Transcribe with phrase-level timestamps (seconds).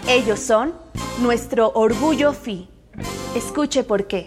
[0.09, 0.75] Ellos son
[1.21, 2.72] nuestro orgullo FI.
[3.35, 4.27] Escuche por qué.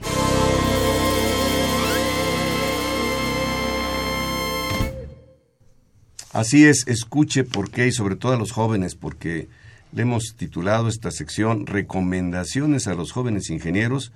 [6.33, 9.47] Así es, escuche por qué y sobre todo a los jóvenes, porque
[9.91, 14.11] le hemos titulado esta sección Recomendaciones a los jóvenes ingenieros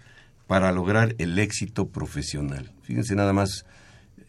[0.47, 2.71] para lograr el éxito profesional.
[2.81, 3.65] Fíjense nada más,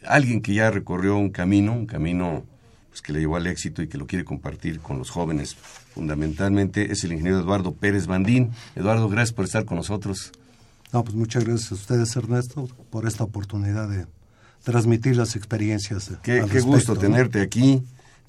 [0.06, 2.44] alguien que ya recorrió un camino, un camino
[2.90, 6.92] pues, que le llevó al éxito y que lo quiere compartir con los jóvenes fundamentalmente,
[6.92, 8.50] es el ingeniero Eduardo Pérez Bandín.
[8.76, 10.32] Eduardo, gracias por estar con nosotros.
[10.92, 14.06] No, pues muchas gracias a ustedes, Ernesto, por esta oportunidad de
[14.64, 16.10] transmitir las experiencias.
[16.22, 17.82] Qué, qué gusto tenerte aquí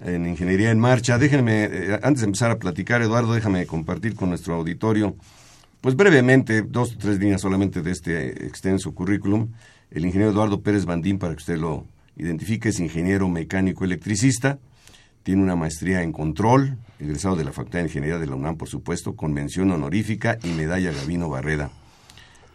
[0.04, 1.18] en Ingeniería en Marcha.
[1.18, 5.16] Déjenme, eh, antes de empezar a platicar, Eduardo, déjame compartir con nuestro auditorio,
[5.82, 9.50] pues brevemente, dos o tres líneas solamente de este extenso currículum.
[9.90, 11.86] El ingeniero Eduardo Pérez Bandín, para que usted lo
[12.16, 14.60] identifique, es ingeniero mecánico electricista,
[15.24, 18.70] tiene una maestría en control, egresado de la Facultad de Ingeniería de la UNAM, por
[18.70, 21.72] supuesto, con mención honorífica y medalla Gavino Barreda.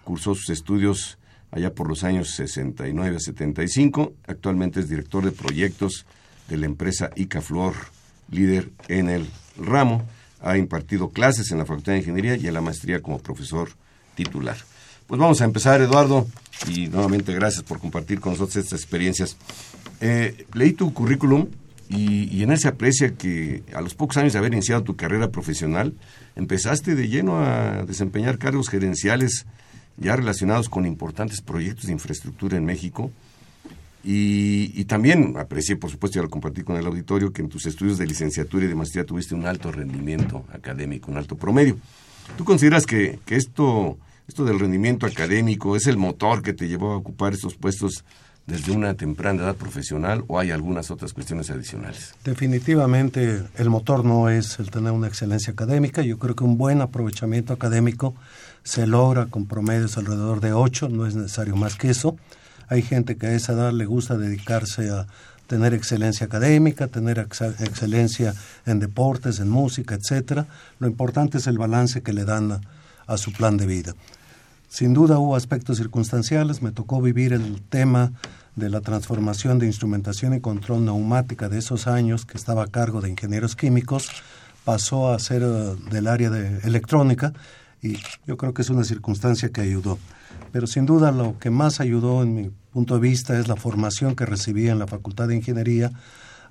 [0.06, 1.18] Cursó sus estudios
[1.50, 4.14] allá por los años 69 a 75.
[4.28, 6.06] Actualmente es director de proyectos
[6.48, 7.74] de la empresa Icaflor,
[8.30, 9.28] líder en el
[9.58, 10.06] ramo.
[10.40, 13.70] Ha impartido clases en la Facultad de Ingeniería y en la maestría como profesor
[14.14, 14.56] titular.
[15.08, 16.28] Pues vamos a empezar, Eduardo,
[16.68, 19.36] y nuevamente gracias por compartir con nosotros estas experiencias.
[20.00, 21.48] Eh, leí tu currículum
[21.88, 25.32] y, en él se aprecia que a los pocos años de haber iniciado tu carrera
[25.32, 25.94] profesional,
[26.36, 29.46] empezaste de lleno a desempeñar cargos gerenciales
[29.98, 33.10] ya relacionados con importantes proyectos de infraestructura en México
[34.08, 37.98] y, también aprecié, por supuesto, ya lo compartí con el auditorio, que en tus estudios
[37.98, 41.76] de licenciatura y de maestría tuviste un alto rendimiento académico, un alto promedio.
[42.38, 43.98] ¿Tú consideras que, que esto,
[44.28, 48.04] esto del rendimiento académico es el motor que te llevó a ocupar estos puestos
[48.46, 52.14] desde una temprana edad profesional o hay algunas otras cuestiones adicionales?
[52.24, 56.02] Definitivamente el motor no es el tener una excelencia académica.
[56.02, 58.14] Yo creo que un buen aprovechamiento académico
[58.66, 62.16] se logra con promedios alrededor de 8, no es necesario más que eso
[62.68, 65.06] hay gente que a esa edad le gusta dedicarse a
[65.46, 68.34] tener excelencia académica, tener excelencia
[68.64, 70.46] en deportes, en música, etcétera.
[70.80, 72.60] Lo importante es el balance que le dan
[73.06, 73.94] a, su plan de vida.
[74.68, 78.12] Sin duda hubo aspectos circunstanciales, me tocó vivir el tema
[78.56, 83.00] de la transformación de instrumentación y control neumática de esos años que estaba a cargo
[83.00, 84.08] de ingenieros químicos,
[84.64, 87.32] pasó a ser eh, del área de electrónica
[87.86, 89.98] y yo creo que es una circunstancia que ayudó.
[90.52, 94.14] Pero sin duda lo que más ayudó en mi punto de vista es la formación
[94.16, 95.90] que recibí en la Facultad de Ingeniería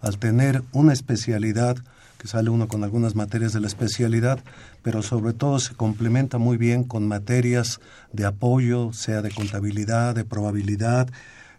[0.02, 1.78] al tener una especialidad
[2.18, 4.40] que sale uno con algunas materias de la especialidad,
[4.82, 7.80] pero sobre todo se complementa muy bien con materias
[8.14, 11.10] de apoyo, sea de contabilidad, de probabilidad,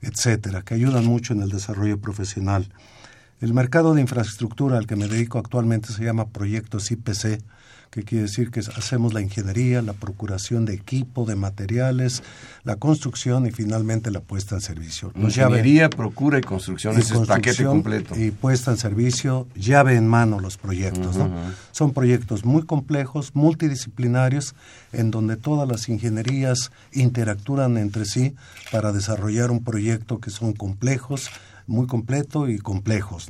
[0.00, 2.68] etcétera, que ayudan mucho en el desarrollo profesional.
[3.40, 7.42] El mercado de infraestructura al que me dedico actualmente se llama Proyectos IPC,
[7.90, 12.22] que quiere decir que hacemos la ingeniería, la procuración de equipo, de materiales,
[12.64, 15.12] la construcción y finalmente la puesta en servicio.
[15.16, 18.14] ingeniería, procura y construcción, ese es paquete completo.
[18.18, 21.16] Y puesta en servicio, llave en mano los proyectos.
[21.72, 24.54] Son proyectos muy complejos, multidisciplinarios,
[24.92, 28.34] en donde todas las ingenierías interactúan entre sí
[28.70, 31.30] para desarrollar un proyecto que son complejos,
[31.66, 33.28] muy completo y complejos.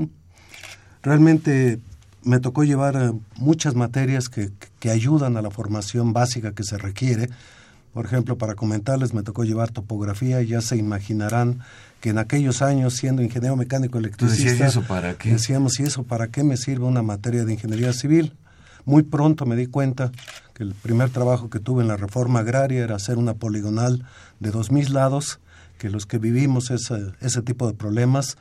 [1.02, 1.78] Realmente
[2.26, 4.50] me tocó llevar eh, muchas materias que,
[4.81, 7.31] que, ayudan a la formación básica que se requiere.
[7.94, 11.61] Por ejemplo, para comentarles, me tocó llevar topografía y ya se imaginarán
[12.00, 15.31] que en aquellos años, siendo ingeniero mecánico electricista, eso para qué?
[15.31, 18.34] decíamos, ¿y eso para qué me sirve una materia de ingeniería civil?
[18.84, 20.11] Muy pronto me di cuenta
[20.52, 24.05] que el primer trabajo que tuve en la reforma agraria era hacer una poligonal
[24.40, 25.38] de dos mil lados,
[25.78, 28.37] que los que vivimos ese, ese tipo de problemas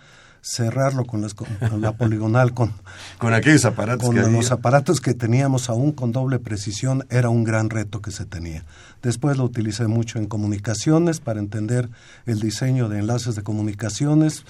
[0.48, 1.26] cerrarlo con,
[1.82, 2.72] la poligonal, con,
[3.18, 7.72] con aquellos aparatos con los aparatos que teníamos aún con doble precisión, era un gran
[7.72, 8.64] reto que se tenía.
[9.02, 11.90] Después lo utilicé mucho en comunicaciones para entender
[12.28, 14.46] el diseño de enlaces de comunicaciones.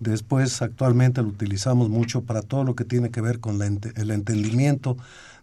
[0.00, 4.96] Después, actualmente lo utilizamos mucho para todo lo que tiene que ver con el entendimiento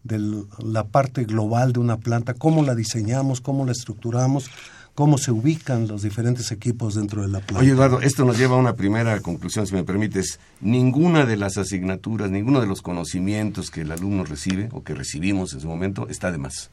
[0.03, 4.49] de la parte global de una planta, cómo la diseñamos, cómo la estructuramos,
[4.95, 7.59] cómo se ubican los diferentes equipos dentro de la planta.
[7.59, 10.39] Oye, Eduardo, esto nos lleva a una primera conclusión, si me permites.
[10.61, 15.53] Ninguna de las asignaturas, ninguno de los conocimientos que el alumno recibe o que recibimos
[15.53, 16.69] en su momento está de más.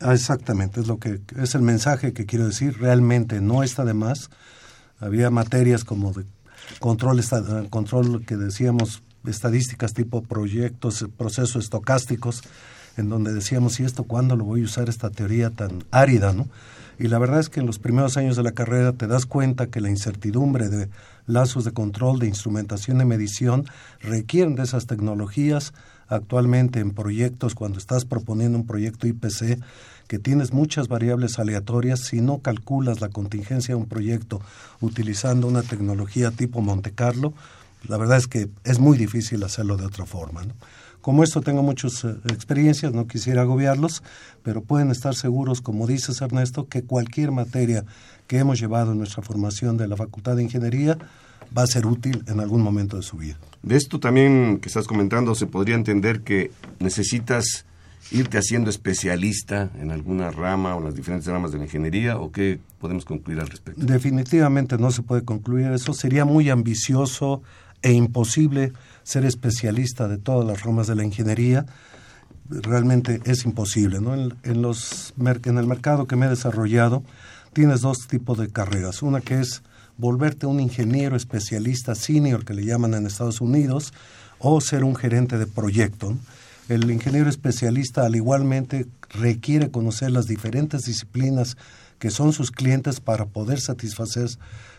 [0.00, 2.78] Ah, exactamente, es lo que es el mensaje que quiero decir.
[2.78, 4.30] Realmente no está de más.
[4.98, 6.24] Había materias como de
[6.78, 7.20] control,
[7.70, 12.42] control que decíamos estadísticas tipo proyectos, procesos estocásticos,
[12.96, 16.48] en donde decíamos, ¿y esto cuándo lo voy a usar esta teoría tan árida, no?
[17.02, 19.66] Y la verdad es que en los primeros años de la carrera te das cuenta
[19.66, 20.88] que la incertidumbre de
[21.26, 23.64] lazos de control, de instrumentación y medición
[23.98, 25.72] requieren de esas tecnologías.
[26.06, 29.58] Actualmente en proyectos, cuando estás proponiendo un proyecto IPC,
[30.06, 34.40] que tienes muchas variables aleatorias, si no calculas la contingencia de un proyecto
[34.80, 37.34] utilizando una tecnología tipo Monte Carlo,
[37.88, 40.42] la verdad es que es muy difícil hacerlo de otra forma.
[41.02, 44.02] Como esto tengo muchas eh, experiencias, no quisiera agobiarlos,
[44.42, 47.84] pero pueden estar seguros, como dices Ernesto, que cualquier materia
[48.28, 50.96] que hemos llevado en nuestra formación de la Facultad de Ingeniería
[51.56, 53.36] va a ser útil en algún momento de su vida.
[53.62, 57.66] De esto también que estás comentando, se podría entender que necesitas
[58.12, 62.30] irte haciendo especialista en alguna rama o en las diferentes ramas de la ingeniería o
[62.30, 63.84] qué podemos concluir al respecto?
[63.84, 65.94] Definitivamente no se puede concluir eso.
[65.94, 67.42] Sería muy ambicioso
[67.80, 68.72] e imposible
[69.04, 71.66] ser especialista de todas las ramas de la ingeniería,
[72.48, 73.98] realmente es imposible.
[73.98, 77.02] En, en el mercado que me he desarrollado,
[77.52, 79.02] tienes dos tipos de carreras.
[79.02, 79.62] Una que es
[79.96, 83.92] volverte un ingeniero especialista senior, que le llaman en Estados Unidos,
[84.38, 86.16] o ser un gerente de proyecto.
[86.68, 91.56] El ingeniero especialista, al igualmente, requiere conocer las diferentes disciplinas
[92.02, 94.28] que son sus clientes para poder satisfacer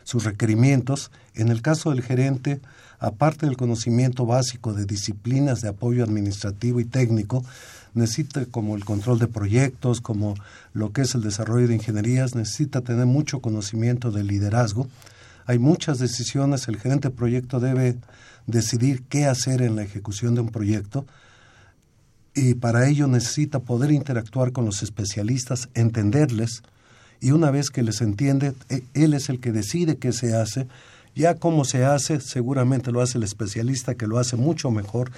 [0.03, 1.10] sus requerimientos.
[1.36, 2.60] En el caso del gerente,
[3.00, 7.42] aparte del conocimiento básico de disciplinas de apoyo administrativo y técnico,
[7.94, 10.34] necesita como el control de proyectos, como
[10.74, 14.89] lo que es el desarrollo de ingenierías, necesita tener mucho conocimiento de liderazgo.
[15.46, 17.96] Hay muchas decisiones, el gerente de proyecto debe
[18.48, 21.06] decidir qué hacer en la ejecución de un proyecto
[22.36, 26.63] y para ello necesita poder interactuar con los especialistas, entenderles
[27.24, 30.68] y una vez que les entiende, e, él es el que decide qué se hace
[31.15, 35.12] ya cómo se hace, seguramente lo hace el especialista que lo hace mucho mejor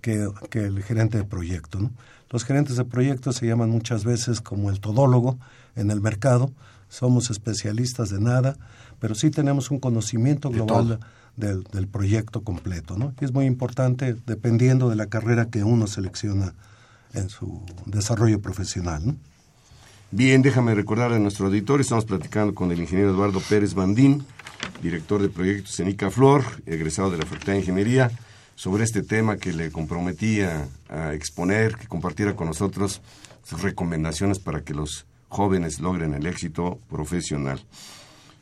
[0.00, 1.78] que, el gerente de proyecto.
[1.78, 1.90] ¿no?
[2.30, 5.38] Los gerentes de proyecto se llaman muchas veces como el todólogo
[5.76, 6.50] en el mercado.
[6.88, 8.56] Somos especialistas de nada,
[8.98, 11.00] pero sí tenemos un conocimiento global
[11.36, 12.98] del, del, proyecto completo.
[12.98, 13.14] ¿no?
[13.20, 16.54] Y es muy importante dependiendo de la carrera que uno selecciona
[17.14, 19.06] en su desarrollo profesional.
[19.06, 19.16] ¿no?
[20.14, 24.26] Bien, déjame recordar a nuestro auditor, estamos platicando con el ingeniero Eduardo Pérez Bandín,
[24.82, 28.10] director de proyectos en ICAFLOR, egresado de la Facultad de Ingeniería,
[28.54, 33.00] sobre este tema que le comprometía a exponer, que compartiera con nosotros
[33.42, 37.64] sus recomendaciones para que los jóvenes logren el éxito profesional.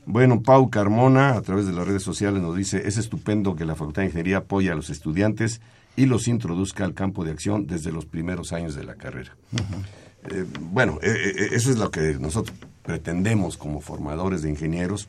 [0.07, 3.77] Bueno, Pau Carmona, a través de las redes sociales, nos dice, es estupendo que la
[3.77, 5.61] Facultad de Ingeniería apoye a los estudiantes
[5.95, 9.37] y los introduzca al campo de acción desde los primeros años de la carrera.
[10.29, 15.09] Eh, bueno, eh, eh, eso es lo que nosotros pretendemos como formadores de ingenieros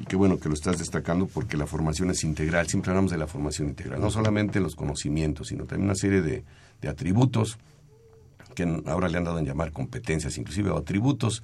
[0.00, 3.18] y qué bueno que lo estás destacando porque la formación es integral, siempre hablamos de
[3.18, 6.44] la formación integral, no solamente los conocimientos, sino también una serie de,
[6.88, 7.56] atributos
[8.54, 11.42] que ahora le han dado en llamar competencias, inclusive atributos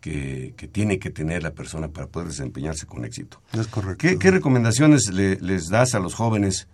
[0.00, 3.42] que, tiene que tener la persona para poder desempeñarse con éxito.
[3.52, 4.06] Es correcto.
[4.16, 6.68] ¿Qué, recomendaciones les das a los jóvenes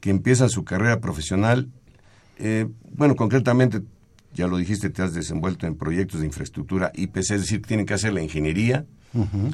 [0.00, 1.68] que empiezan su carrera profesional?
[2.96, 3.80] bueno, concretamente
[4.34, 7.94] ya lo dijiste, te has desenvuelto en proyectos de infraestructura IPC, es decir, tienen que
[7.94, 8.86] hacer la ingeniería,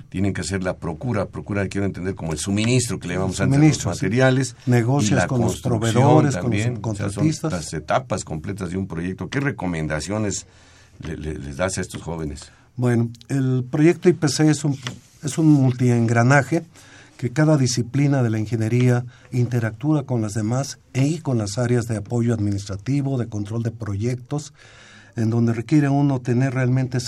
[0.09, 3.59] tienen que hacer la procura, procura quiero entender como el suministro que le llamamos antes
[3.59, 4.55] los materiales.
[4.67, 7.53] Negocios con los proveedores, con los contratistas.
[7.53, 9.29] las enotapas completas de un proyecto.
[9.29, 10.47] ¿Qué recomendaciones
[11.01, 12.53] les das a estos jóvenes?
[12.77, 14.79] Bueno, el proyecto IPC es un,
[15.25, 16.63] es un multiengranaje
[17.19, 21.97] que cada disciplina de la ingeniería interactúa con las demás y con las áreas de
[21.97, 24.55] apoyo administrativo, de control de proyectos,
[25.17, 26.99] en donde requiere uno tener realmente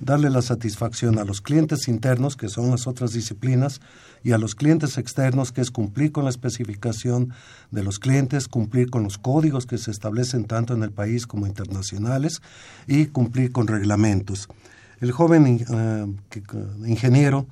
[0.00, 3.82] darle la satisfacción a los clientes internos, que son las otras disciplinas,
[4.24, 7.34] y a los clientes externos, que es cumplir con la especificación
[7.70, 11.46] de los clientes, cumplir con los códigos que se establecen tanto en el país como
[11.46, 12.40] internacionales
[12.86, 14.48] y cumplir con reglamentos.
[15.00, 16.06] El joven eh,
[16.86, 17.46] ingeniero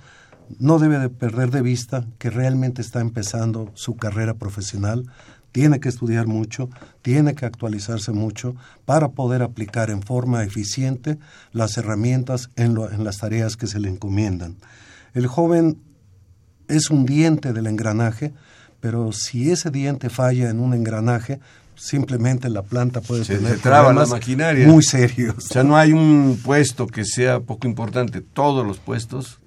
[0.58, 5.06] no debe de perder de vista que realmente está empezando su carrera profesional,
[5.52, 6.68] tiene que estudiar mucho,
[7.02, 8.54] tiene que actualizarse mucho
[8.84, 11.18] para poder aplicar en forma eficiente
[11.52, 14.56] las herramientas en, en las tareas que se le encomiendan.
[15.14, 15.78] El joven
[16.68, 18.32] es un diente del engranaje,
[18.80, 21.40] pero si ese diente falla en un engranaje,
[21.74, 24.66] simplemente la planta puede tener se traba la maquinaria.
[24.66, 25.36] muy serios.
[25.38, 28.20] O sea, no hay un puesto que sea poco importante.
[28.20, 29.40] Todos los puestos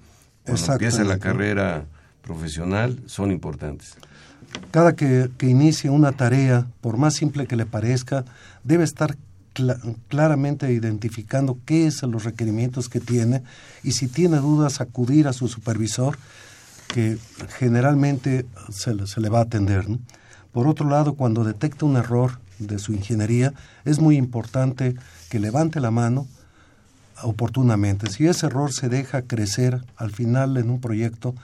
[0.44, 1.86] cuando empieza la carrera
[2.22, 3.96] profesional son importantes.
[4.70, 8.24] Cada que, inicie una tarea, por más simple que le parezca,
[8.62, 9.16] debe estar
[10.08, 13.42] claramente identificando qué son los requerimientos que tiene
[13.84, 16.18] y si tiene dudas acudir a su supervisor
[16.88, 17.18] que
[17.58, 19.86] generalmente se, le va a atender.
[20.52, 23.52] Por otro lado, cuando detecta un error de su ingeniería,
[23.84, 24.94] es muy importante
[25.28, 26.26] que levante la mano
[27.22, 28.10] oportunamente.
[28.10, 31.34] Si ese error se deja crecer al final en un proyecto,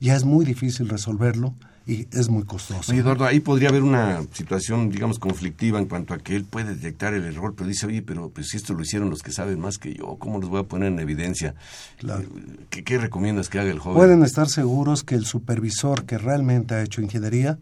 [0.00, 1.54] ya es muy difícil resolverlo
[1.86, 2.92] y es muy costoso.
[2.92, 6.74] Oye, Eduardo, ahí podría haber una situación, digamos, conflictiva en cuanto a que él puede
[6.74, 9.58] detectar el error, pero dice, oye, pero pues, si esto lo hicieron los que saben
[9.58, 11.54] más que yo, ¿cómo los voy a poner en evidencia?
[11.98, 12.28] Claro.
[12.70, 13.96] ¿Qué, ¿Qué, recomiendas que haga el joven?
[13.96, 17.58] Pueden estar seguros que el supervisor que realmente ha hecho ingeniería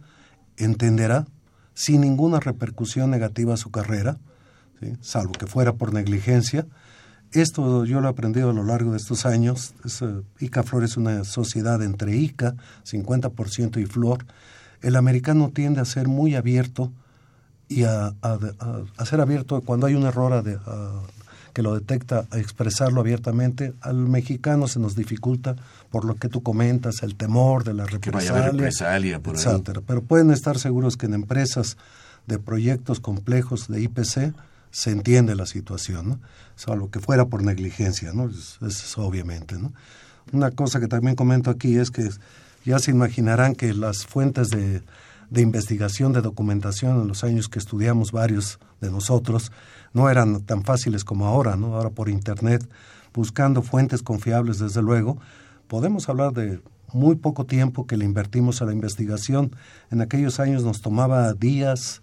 [0.56, 1.26] entenderá
[1.74, 4.18] sin ninguna repercusión negativa a su carrera,
[5.00, 6.66] salvo que fuera por negligencia,
[7.32, 9.74] esto yo lo he aprendido a lo largo de estos años.
[10.40, 14.24] ICA Flor es una sociedad entre ICA, 50% y Flor.
[14.82, 16.92] El americano tiende a ser muy abierto
[17.68, 20.42] y a, a, ser abierto cuando hay un error
[21.52, 23.74] que lo detecta, a expresarlo abiertamente.
[23.80, 25.56] Al mexicano se nos dificulta
[25.90, 29.82] por lo que tú comentas, el temor de la represalia, etcétera.
[29.86, 31.76] Pero pueden estar seguros que en empresas
[32.26, 34.34] de proyectos complejos de IPC
[34.70, 36.20] se entiende la situación, ¿no?
[36.60, 38.28] Salvo que fuera por negligencia, ¿no?
[38.28, 39.72] Es, obviamente, ¿no?
[40.30, 42.06] Una cosa que también comento aquí es que
[42.66, 44.82] ya se imaginarán que las fuentes de,
[45.30, 49.52] de investigación, de documentación en los años que estudiamos varios de nosotros,
[49.94, 51.76] no eran tan fáciles como ahora, ¿no?
[51.76, 52.68] Ahora por Internet,
[53.14, 55.16] buscando fuentes confiables, desde luego,
[55.66, 56.60] podemos hablar de
[56.92, 59.56] muy poco tiempo que le invertimos a la investigación.
[59.90, 62.02] En aquellos años nos tomaba días,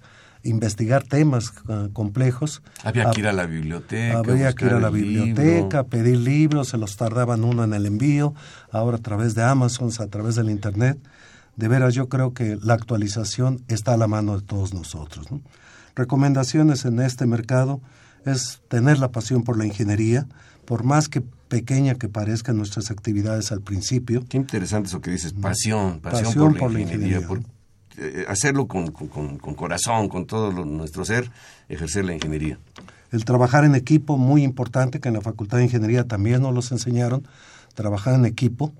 [0.50, 2.62] investigar temas uh, complejos.
[2.84, 4.20] Había que ir a la biblioteca.
[4.20, 8.34] Había que ir a la biblioteca, pedir libros, se los tardaban uno en el envío,
[8.72, 10.98] ahora a través de Amazon, a través del Internet.
[11.56, 15.27] De veras, yo creo que la actualización está a la mano de todos nosotros.
[15.96, 17.82] Recomendaciones en este mercado
[18.25, 20.27] es tener la pasión por la ingeniería,
[20.66, 24.24] por más que pequeña que parezcan nuestras actividades al principio.
[24.27, 27.27] Qué interesante eso que dices, pasión, pasión, por, la ingeniería.
[28.00, 31.32] Eh, hacerlo con, corazón, con todo nuestro ser,
[31.68, 32.60] ejercer la ingeniería.
[33.12, 36.72] El trabajar en equipo, muy importante, que en la Facultad de Ingeniería también nos los
[36.72, 37.27] enseñaron,
[37.74, 38.72] trabajar en equipo,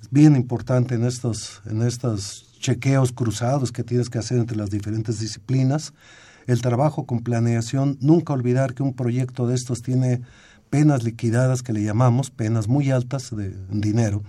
[0.00, 4.70] es bien importante en estos, en estos chequeos cruzados que tienes que hacer entre las
[4.70, 5.92] diferentes disciplinas.
[6.46, 10.22] El trabajo con planeación, nunca olvidar que un proyecto de estos tiene
[10.70, 14.22] penas liquidadas que le llamamos, penas muy altas de dinero,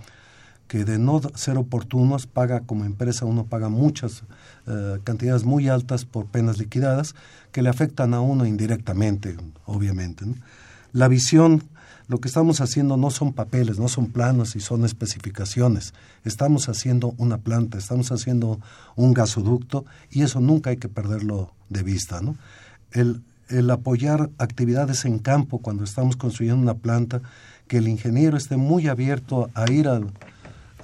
[0.68, 4.24] que de no ser oportunos paga como empresa, uno paga muchas
[4.66, 7.14] eh, cantidades muy altas por penas liquidadas
[7.52, 10.24] que le afectan a uno indirectamente, obviamente.
[10.92, 11.62] La visión,
[12.08, 15.94] lo que estamos haciendo no son papeles, no son planos y son especificaciones.
[16.24, 18.60] Estamos haciendo una planta, estamos haciendo
[18.96, 22.20] un gasoducto y eso nunca hay que perderlo de vista.
[22.90, 27.22] El, el apoyar actividades en campo cuando estamos construyendo una planta,
[27.68, 30.12] que el ingeniero esté muy abierto a ir al,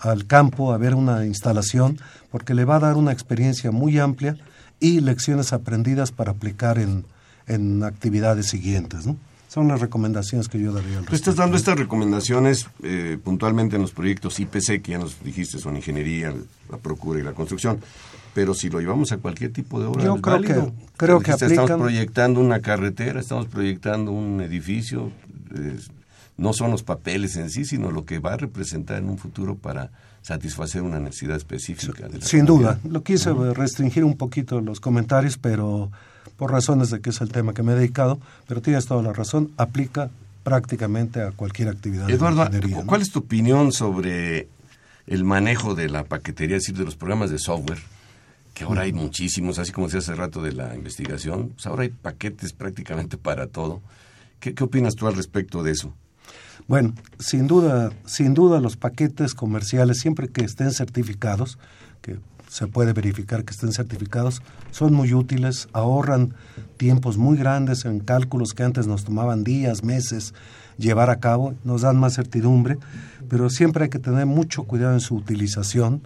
[0.03, 1.99] al campo a ver una instalación,
[2.31, 4.37] porque le va a dar una experiencia muy amplia
[4.81, 7.05] y lecciones aprendidas para aplicar en,
[7.47, 9.07] en actividades siguientes.
[9.07, 9.17] ¿no?
[9.49, 13.83] Son las recomendaciones que yo daría al Tú estás dando estas recomendaciones eh, puntualmente en
[13.83, 16.35] los proyectos IPC, que ya nos dijiste, son ingeniería,
[16.71, 17.79] la procura y la construcción.
[18.35, 21.71] Pero si lo llevamos a cualquier tipo de obra, yo creo que, creo que Estamos
[21.71, 25.13] proyectando una carretera, estamos proyectando un edificio,
[26.43, 29.55] no son los papeles en sí, sino lo que va a representar en un futuro
[29.55, 29.91] para
[30.23, 32.09] satisfacer una necesidad específica.
[32.21, 35.91] Sin duda, lo quise restringir un poquito los comentarios, pero
[36.37, 38.19] por razones de que es el tema que me he dedicado,
[38.49, 40.11] pero tienes toda la razón, aplica
[40.43, 42.11] prácticamente a cualquier actividad.
[42.11, 42.51] Eduardo,
[42.87, 44.49] ¿cuál es tu opinión sobre
[45.07, 47.79] el manejo de la paquetería, es decir, de los programas de software?
[48.53, 51.89] que ahora hay muchísimos, así como decía hace rato de la investigación, pues ahora hay
[51.89, 53.81] paquetes prácticamente para todo.
[54.41, 55.95] ¿Qué, ¿Qué, opinas tú al respecto de eso?
[56.69, 61.59] Bueno, sin duda, sin duda los paquetes comerciales, siempre que estén certificados,
[62.01, 66.35] que se puede verificar que estén certificados, son muy útiles, ahorran
[66.77, 70.35] tiempos muy grandes en cálculos que antes nos tomaban días, meses
[70.79, 72.79] llevar a cabo, nos dan más certidumbre,
[73.29, 76.03] pero siempre hay que tener mucho cuidado en su utilización.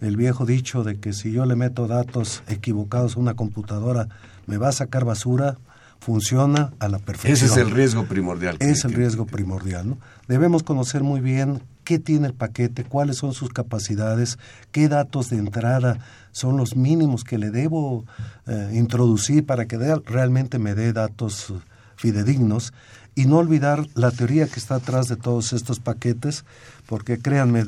[0.00, 4.08] El viejo dicho de que si yo le meto datos equivocados a una computadora
[4.46, 5.58] me va a sacar basura,
[6.00, 7.32] funciona a la perfección.
[7.32, 8.56] Ese es el riesgo primordial.
[8.60, 9.90] Es el riesgo primordial.
[9.90, 9.98] ¿no?
[10.26, 14.38] Debemos conocer muy bien qué tiene el paquete, cuáles son sus capacidades,
[14.72, 15.98] qué datos de entrada
[16.32, 18.04] son los mínimos que le debo
[18.46, 21.52] eh, introducir para que realmente me dé datos
[21.96, 22.72] fidedignos
[23.14, 26.44] y no olvidar la teoría que está atrás de todos estos paquetes,
[26.86, 27.64] porque créanme,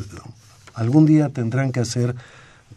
[0.75, 2.15] algún día tendrán que hacer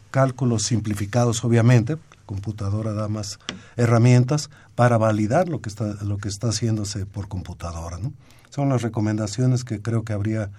[0.10, 3.38] cálculos simplificados, obviamente, computadora da más
[3.76, 7.98] herramientas para validar lo que está, lo que está haciéndose por computadora.
[7.98, 8.14] ¿no?
[8.50, 10.50] Son las recomendaciones que creo que habría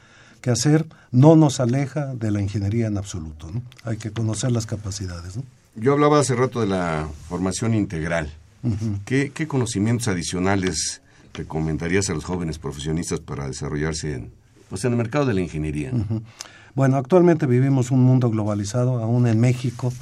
[0.40, 0.86] que hacer.
[1.10, 3.50] No nos aleja de la ingeniería en absoluto.
[3.50, 3.62] ¿no?
[3.84, 5.36] Hay que conocer las capacidades.
[5.36, 5.42] ¿no?
[5.76, 8.32] Yo hablaba hace rato de la formación integral.
[9.04, 11.02] ¿Qué, ¿Qué, conocimientos adicionales
[11.34, 14.32] recomendarías a los jóvenes profesionistas para desarrollarse en,
[14.70, 15.92] pues, en el mercado de la ingeniería?
[16.74, 19.92] Bueno, actualmente vivimos un mundo globalizado, aún en México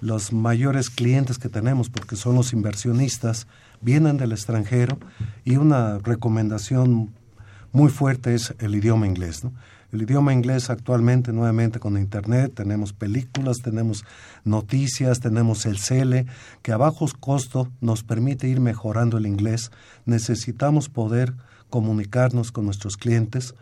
[0.00, 3.46] los mayores clientes que tenemos, porque son los inversionistas,
[3.80, 4.98] vienen del extranjero
[5.44, 7.12] y una recomendación
[7.72, 9.42] muy fuerte es el idioma inglés.
[9.92, 14.04] El idioma inglés actualmente, nuevamente con Internet, tenemos películas, tenemos
[14.44, 16.26] noticias, tenemos el CELE,
[16.62, 19.70] que a bajos costos nos permite ir mejorando el inglés.
[20.04, 21.34] Necesitamos poder
[21.70, 23.54] comunicarnos con nuestros clientes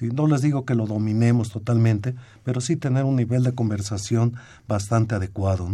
[0.00, 4.34] no les digo que lo dominemos totalmente, pero sí tener un nivel de conversación
[4.66, 5.68] bastante adecuado.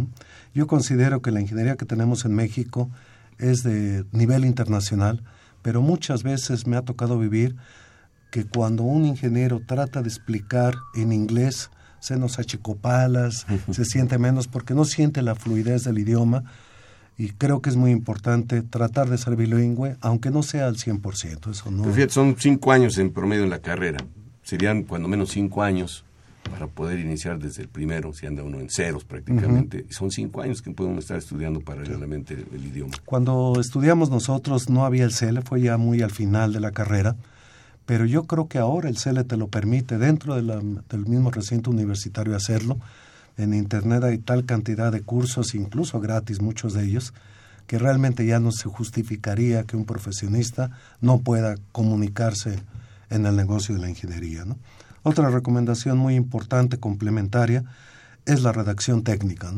[0.53, 2.89] Yo considero que la ingeniería que tenemos en México
[3.37, 5.23] es de nivel internacional,
[5.61, 7.55] pero muchas veces me ha tocado vivir
[8.31, 14.47] que cuando un ingeniero trata de explicar en inglés, se nos achicopalas, se siente menos
[14.47, 16.43] porque no siente la fluidez del idioma
[17.19, 21.51] y creo que es muy importante tratar de ser bilingüe, aunque no sea al 100%.
[21.51, 21.83] Eso no...
[21.83, 23.99] Pues son cinco años en promedio en la carrera.
[24.41, 26.05] Serían cuando menos cinco años
[26.49, 29.85] para poder iniciar desde el primero, si anda uno en ceros prácticamente.
[29.89, 32.93] Son cinco años que podemos estar estudiando paralelamente el, idioma.
[33.03, 37.17] Cuando estudiamos nosotros no había el CELE, fue ya muy al final de la carrera,
[37.85, 42.33] pero yo creo que ahora el CELE te lo permite dentro del mismo recinto universitario
[42.33, 42.79] hacerlo
[43.39, 47.13] en Internet hay tal cantidad de cursos, incluso gratis, muchos de ellos,
[47.67, 52.59] que realmente ya no se justificaría que un profesionista no pueda comunicarse
[53.09, 54.43] en el negocio de la ingeniería.
[55.03, 57.63] Otra recomendación muy importante, complementaria,
[58.25, 59.53] es la redacción técnica.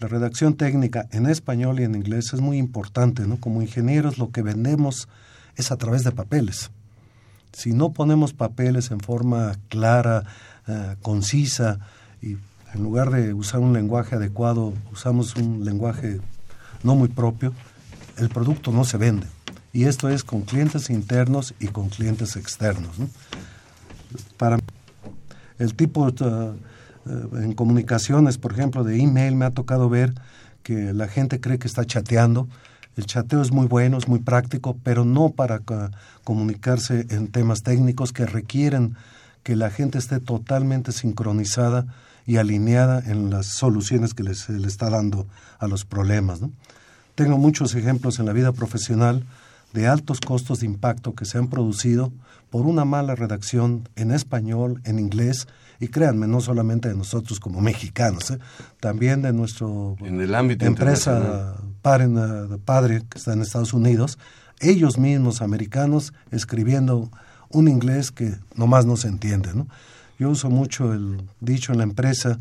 [0.00, 3.24] La redacción técnica en español y en inglés es muy importante.
[3.40, 5.06] Como ingenieros lo que vendemos
[5.56, 6.70] es a través de papeles.
[7.52, 10.24] Si no ponemos papeles en forma clara,
[10.66, 11.80] eh, concisa
[12.22, 12.36] y
[12.74, 16.20] en lugar de usar un lenguaje adecuado, usamos un lenguaje
[16.82, 17.52] no muy propio,
[18.16, 19.26] el producto no se vende.
[19.72, 22.90] Y esto es con clientes internos y con clientes externos.
[24.36, 24.58] Para
[25.58, 30.14] el tipo uh, en comunicaciones, por ejemplo, de email, me ha tocado ver
[30.62, 32.48] que la gente cree que está chateando.
[32.96, 35.60] El chateo es muy bueno, es muy práctico, pero no para
[36.24, 38.96] comunicarse en temas técnicos que requieren
[39.44, 41.86] que la gente esté totalmente sincronizada
[42.28, 45.26] y alineada en las soluciones que se le está dando
[45.58, 46.40] a los problemas.
[47.14, 49.24] Tengo muchos ejemplos en la vida profesional
[49.72, 52.12] de altos costos de impacto que se han producido
[52.50, 55.48] por una mala redacción en español, en inglés,
[55.80, 58.38] y créanme, no solamente de nosotros como mexicanos, ¿eh?
[58.78, 62.08] también de nuestro en el ámbito empresa padre,
[62.62, 64.18] padre que está en Estados Unidos,
[64.60, 67.10] ellos mismos americanos escribiendo
[67.48, 69.54] un inglés que nomás no se entiende.
[69.54, 69.66] ¿no?
[70.18, 72.38] Yo uso mucho el dicho en la empresa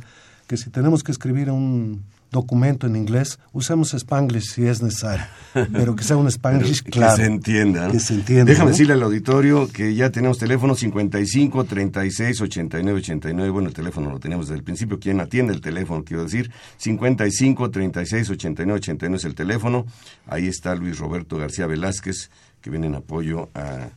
[0.47, 5.25] que si tenemos que escribir un documento en inglés, usemos Spanglish si es necesario,
[5.71, 7.15] pero que sea un Spanglish claro.
[7.15, 7.91] Que se entienda.
[7.91, 8.45] Que se entienda.
[8.45, 13.49] Déjame decirle al auditorio que ya tenemos teléfono 55 36 89 89.
[13.51, 14.99] Bueno, el teléfono lo tenemos desde el principio.
[14.99, 16.03] ¿Quién atiende el teléfono?
[16.03, 19.85] Quiero decir, 55 36 89 89 es el teléfono.
[20.27, 22.29] Ahí está Luis Roberto García Velázquez,
[22.61, 23.89] que viene en apoyo a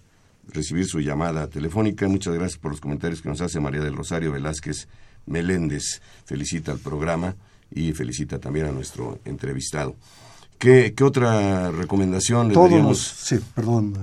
[0.52, 2.08] recibir su llamada telefónica.
[2.08, 4.88] Muchas gracias por los comentarios que nos hace María del Rosario Velázquez
[5.26, 6.00] Meléndez.
[6.24, 7.34] Felicita al programa
[7.70, 9.96] y felicita también a nuestro entrevistado.
[10.58, 13.94] ¿Qué, otra recomendación le todos Los, sí, perdón,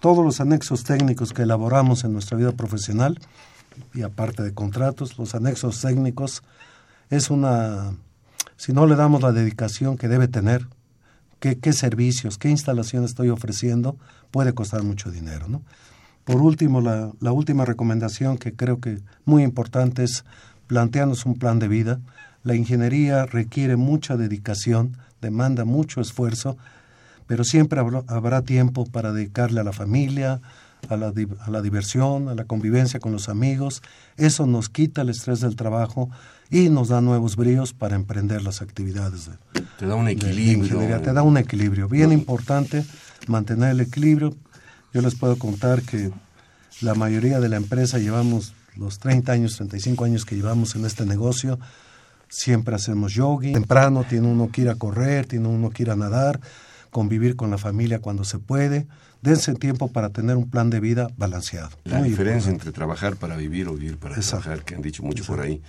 [0.00, 3.18] todos los anexos técnicos que elaboramos en nuestra vida profesional,
[3.92, 6.44] y aparte de contratos, los anexos técnicos
[7.10, 7.96] es una,
[8.56, 10.68] si no le damos la dedicación que debe tener,
[11.40, 13.96] qué, qué servicios, qué instalaciones estoy ofreciendo,
[14.30, 15.62] puede costar mucho dinero, ¿no?
[16.24, 20.24] Por último, la, la última recomendación que creo que muy importante es
[20.66, 22.00] plantearnos un plan de vida,
[22.46, 26.56] la ingeniería requiere mucha dedicación, demanda mucho esfuerzo,
[27.26, 30.40] pero siempre habrá, tiempo para dedicarle a la familia,
[30.88, 33.82] a la, a la, diversión, a la convivencia con los amigos.
[34.16, 36.08] Eso nos quita el estrés del trabajo
[36.50, 39.26] y nos da nuevos bríos para emprender las actividades.
[39.26, 40.78] De, te da un equilibrio.
[41.00, 41.88] te da un equilibrio.
[41.88, 42.84] Bien importante
[43.26, 44.34] mantener el equilibrio.
[44.92, 46.10] Yo les puedo contar que
[46.80, 51.06] la mayoría de la empresa llevamos los 30 años, 35 años que llevamos en este
[51.06, 51.58] negocio,
[52.28, 55.96] siempre hacemos yoga, temprano tiene uno que ir a correr, tiene uno que ir a
[55.96, 56.40] nadar,
[56.90, 58.86] convivir con la familia cuando se puede.
[59.22, 61.70] Dense tiempo para tener un plan de vida balanceado.
[61.84, 65.40] La diferencia entre trabajar para vivir o vivir para trabajar, que han dicho mucho por
[65.40, 65.62] ahí.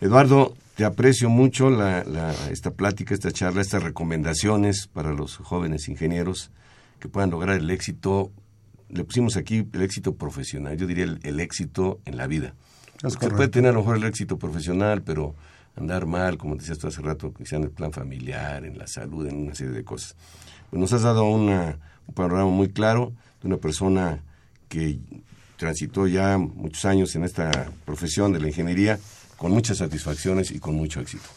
[0.00, 2.02] Eduardo, te aprecio mucho la,
[2.50, 6.50] esta plática, esta charla, estas recomendaciones para los jóvenes ingenieros
[6.98, 8.30] que puedan lograr el éxito.
[8.88, 12.54] Le pusimos aquí el éxito profesional, yo diría el, éxito en la vida.
[13.06, 15.34] Se puede tener a lo mejor el éxito profesional, pero
[15.76, 19.26] andar mal, como decías tú hace rato, quizá en el plan familiar, en la salud,
[19.26, 20.16] en una serie de cosas.
[20.70, 21.24] Pues nos has dado
[22.06, 24.22] un panorama muy claro de una persona
[24.68, 24.98] que
[25.56, 28.98] transitó ya muchos años en esta profesión de la ingeniería
[29.36, 31.28] con muchas satisfacciones y con mucho éxito.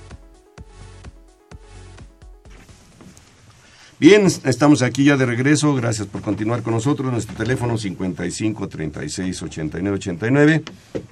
[4.01, 5.75] Bien, estamos aquí ya de regreso.
[5.75, 7.11] Gracias por continuar con nosotros.
[7.11, 10.63] Nuestro teléfono 55 36 89 89.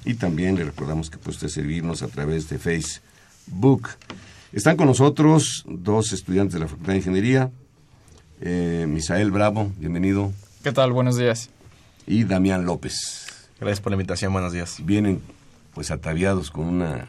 [0.06, 3.90] Y también le recordamos que puede usted servirnos a través de Facebook.
[4.52, 7.52] Están con nosotros dos estudiantes de la Facultad de Ingeniería.
[8.40, 10.32] Eh, Misael Bravo, bienvenido.
[10.64, 10.90] ¿Qué tal?
[10.90, 11.48] Buenos días.
[12.08, 13.26] Y Damián López.
[13.60, 14.78] Gracias por la invitación, buenos días.
[14.84, 15.20] Vienen
[15.74, 17.06] pues ataviados con una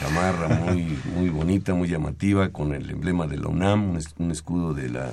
[0.00, 4.88] chamarra muy, muy bonita, muy llamativa, con el emblema de la UNAM, un, escudo de
[4.88, 5.10] la,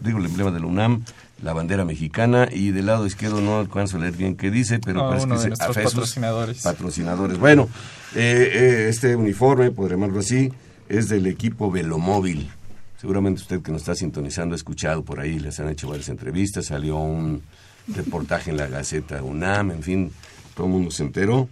[0.00, 1.04] digo el emblema de la UNAM,
[1.42, 5.08] la bandera mexicana, y del lado izquierdo no alcanzo a leer bien qué dice, pero
[5.10, 6.62] parece que es patrocinadores.
[6.62, 7.38] Patrocinadores.
[7.38, 7.68] Bueno,
[8.14, 10.50] eh, eh, este uniforme, por llamarlo así,
[10.88, 12.50] es del equipo Velomóvil.
[12.98, 16.66] Seguramente usted que nos está sintonizando ha escuchado por ahí, les han hecho varias entrevistas,
[16.66, 17.42] salió un
[17.88, 20.12] reportaje en la Gaceta UNAM, en fin,
[20.54, 21.48] todo el mundo se enteró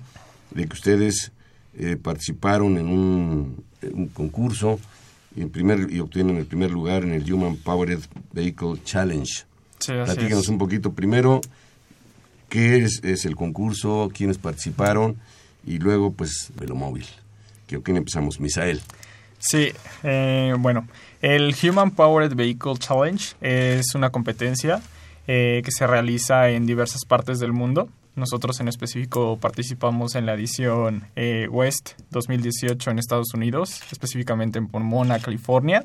[0.52, 1.32] de que ustedes
[1.78, 3.64] eh, participaron en un,
[4.12, 4.78] concurso
[5.34, 8.00] y, en primer, y obtienen el primer lugar en el Human Powered
[8.32, 9.44] Vehicle Challenge.
[9.78, 11.40] Sí, Platícanos un poquito primero
[12.48, 15.16] qué es, es, el concurso, quiénes participaron
[15.66, 17.06] y luego pues Velomóvil.
[17.66, 18.80] Creo que empezamos, Misael.
[19.38, 20.86] Sí, eh, bueno,
[21.22, 24.82] el Human Powered Vehicle Challenge es una competencia
[25.26, 27.88] eh, que se realiza en diversas partes del mundo.
[28.20, 34.68] Nosotros en específico participamos en la edición eh, West 2018 en Estados Unidos, específicamente en
[34.68, 35.84] Pomona, California.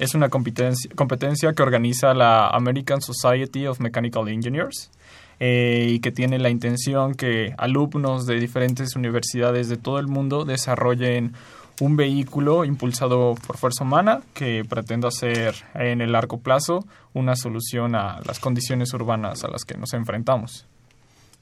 [0.00, 4.90] Es una competencia, que organiza la American Society of Mechanical Engineers
[5.38, 10.44] eh, y que tiene la intención que alumnos de diferentes universidades de todo el mundo
[10.44, 11.34] desarrollen
[11.80, 17.94] un vehículo impulsado por fuerza humana que pretenda ser en el largo plazo una solución
[17.94, 20.66] a las condiciones urbanas a las que nos enfrentamos.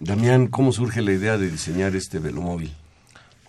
[0.00, 2.72] Damián, ¿cómo surge la idea de diseñar este velomóvil?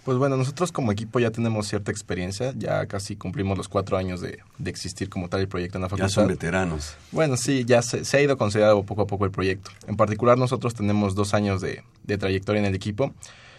[0.03, 4.21] Pues bueno, nosotros como equipo ya tenemos cierta experiencia, ya casi cumplimos los cuatro años
[4.21, 6.07] de, existir como tal el proyecto en la facultad.
[6.07, 6.95] Ya son veteranos.
[7.11, 9.69] Bueno, sí, ya se, ha ido considerado poco a poco el proyecto.
[9.87, 11.83] En particular nosotros tenemos dos años de,
[12.17, 13.13] trayectoria en el equipo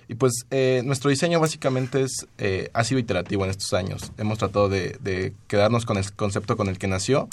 [0.09, 4.11] y pues eh, nuestro diseño básicamente es, eh, ha sido iterativo en estos años.
[4.19, 7.29] Hemos tratado de, de quedarnos con el concepto con el que nació,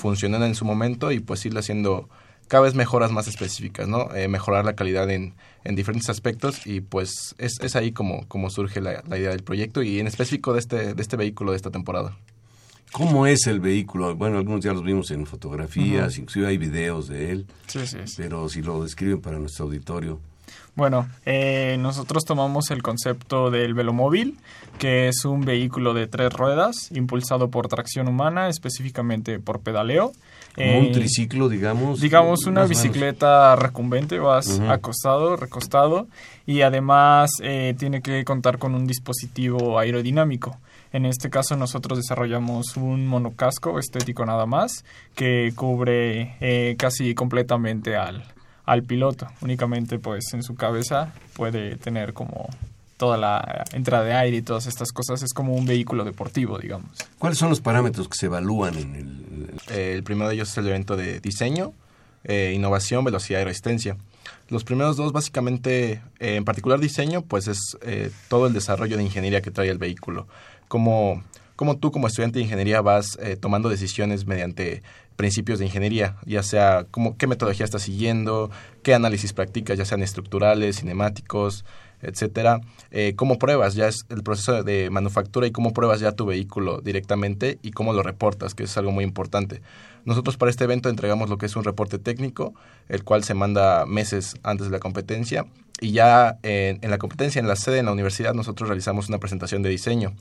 [0.00, 2.08] funcionando en su momento y pues irle haciendo
[2.48, 4.14] cada vez mejoras más específicas, ¿no?
[4.14, 8.50] Eh, mejorar la calidad en, en, diferentes aspectos y pues es, es ahí como, como
[8.50, 11.70] surge la, idea del proyecto y en específico de este, de este vehículo de esta
[11.70, 12.16] temporada.
[12.92, 14.14] ¿Cómo es el vehículo?
[14.14, 18.48] Bueno, algunos ya los vimos en fotografías, inclusive hay videos de él, sí, sí, pero
[18.48, 20.20] si lo describen para nuestro auditorio.
[20.76, 24.38] Bueno, eh, nosotros tomamos el concepto del velomóvil,
[24.78, 30.10] que es un vehículo de tres ruedas impulsado por tracción humana, específicamente por pedaleo.
[30.56, 32.00] Como un eh, triciclo, digamos.
[32.00, 36.08] Digamos una bicicleta recumbente, vas acostado, recostado,
[36.44, 40.58] y además eh, tiene que contar con un dispositivo aerodinámico.
[40.92, 48.33] En este caso nosotros desarrollamos un monocasco estético nada más, que cubre casi completamente al,
[48.64, 49.26] al piloto.
[49.40, 52.48] Únicamente pues en su cabeza puede tener como
[52.96, 55.22] toda la entrada de aire y todas estas cosas.
[55.22, 56.90] Es como un vehículo deportivo, digamos.
[57.18, 59.34] ¿Cuáles son los parámetros que se evalúan en el...?
[59.68, 61.72] el primero de ellos es el evento de diseño,
[62.24, 63.96] eh, innovación, velocidad y resistencia.
[64.48, 69.02] Los primeros dos, básicamente, eh, en particular diseño, pues es eh, todo el desarrollo de
[69.02, 70.26] ingeniería que trae el vehículo.
[70.68, 71.22] Como,
[71.56, 74.82] como tú como estudiante de ingeniería vas tomando decisiones mediante
[75.16, 78.50] principios de ingeniería, ya sea cómo, qué metodología estás siguiendo,
[78.82, 81.64] qué análisis practicas, ya sean estructurales, cinemáticos,
[82.02, 86.26] etcétera, eh, cómo pruebas ya es el proceso de manufactura y cómo pruebas ya tu
[86.26, 89.62] vehículo directamente y cómo lo reportas, que es algo muy importante.
[90.04, 92.54] Nosotros para este evento entregamos lo que es un reporte técnico,
[92.88, 95.46] el cual se manda meses antes de la competencia.
[95.80, 99.62] Y ya en la competencia, en la sede, en la universidad, nosotros realizamos una presentación
[99.62, 100.14] de diseño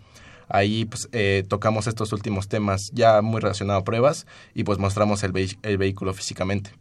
[0.49, 5.23] Ahí pues, eh, tocamos estos últimos temas ya muy relacionados a pruebas y pues mostramos
[5.23, 6.71] el, vehículo físicamente.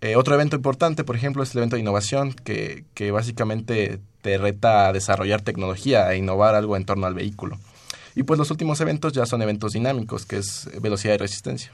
[0.00, 4.38] Eh, otro evento importante, por ejemplo, es el evento de innovación, que, que básicamente te
[4.38, 7.58] reta a desarrollar tecnología, e innovar algo en torno al vehículo.
[8.14, 11.70] Y pues los últimos eventos ya son eventos dinámicos, que es velocidad y resistencia.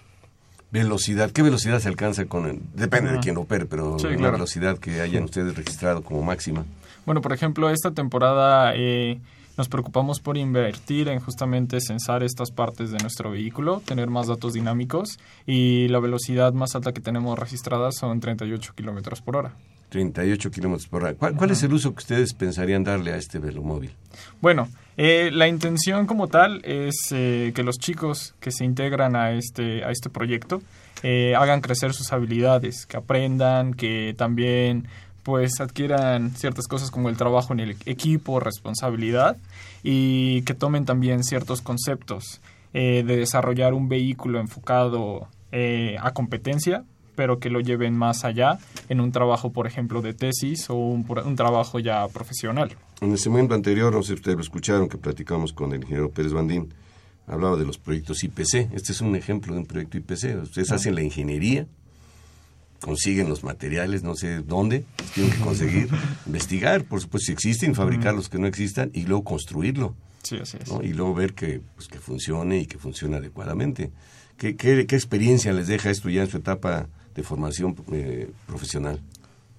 [0.73, 5.03] Velocidad, ¿qué velocidad se alcanza con el, depende de quién opere, pero la velocidad que
[5.03, 6.65] hayan ustedes registrado como máxima?
[7.05, 9.21] Bueno, por ejemplo, esta temporada eh,
[9.57, 14.55] nos preocupamos por invertir en justamente censar estas partes de nuestro vehículo, tener más datos
[14.55, 19.55] dinámicos y la velocidad más alta que tenemos registrada son 38 kilómetros por hora.
[19.91, 21.15] 38 kilómetros por hora.
[21.15, 23.91] ¿Cuál, es el uso que ustedes pensarían darle a este velomóvil?
[24.41, 29.33] Bueno, eh, la intención como tal es eh, que los chicos que se integran a
[29.33, 30.63] este, a este proyecto
[31.03, 34.87] eh, hagan crecer sus habilidades, que aprendan, que también
[35.23, 39.37] pues adquieran ciertas cosas como el trabajo en el equipo, responsabilidad
[39.83, 42.41] y que tomen también ciertos conceptos
[42.75, 48.59] eh, de desarrollar un vehículo enfocado eh, a competencia, pero que lo lleven más allá
[48.89, 52.75] en un trabajo, por ejemplo, de tesis o un, un trabajo ya profesional.
[53.01, 56.11] En el segmento anterior, no sé si ustedes lo escucharon, que platicamos con el ingeniero
[56.11, 56.73] Pérez Bandín,
[57.27, 58.73] hablaba de los proyectos IPC.
[58.73, 60.43] Este es un ejemplo de un proyecto IPC.
[60.43, 61.67] Ustedes hacen la ingeniería,
[62.83, 65.89] consiguen los materiales, no sé dónde, tienen que conseguir,
[66.27, 69.95] investigar, por supuesto, si existen, fabricar los que no existan y luego construirlo.
[70.23, 70.71] Sí, así es.
[70.83, 73.91] Y luego ver que, pues, que funcione y que funcione adecuadamente.
[74.37, 79.01] ¿Qué, qué, experiencia les deja esto ya en su etapa de formación eh, profesional?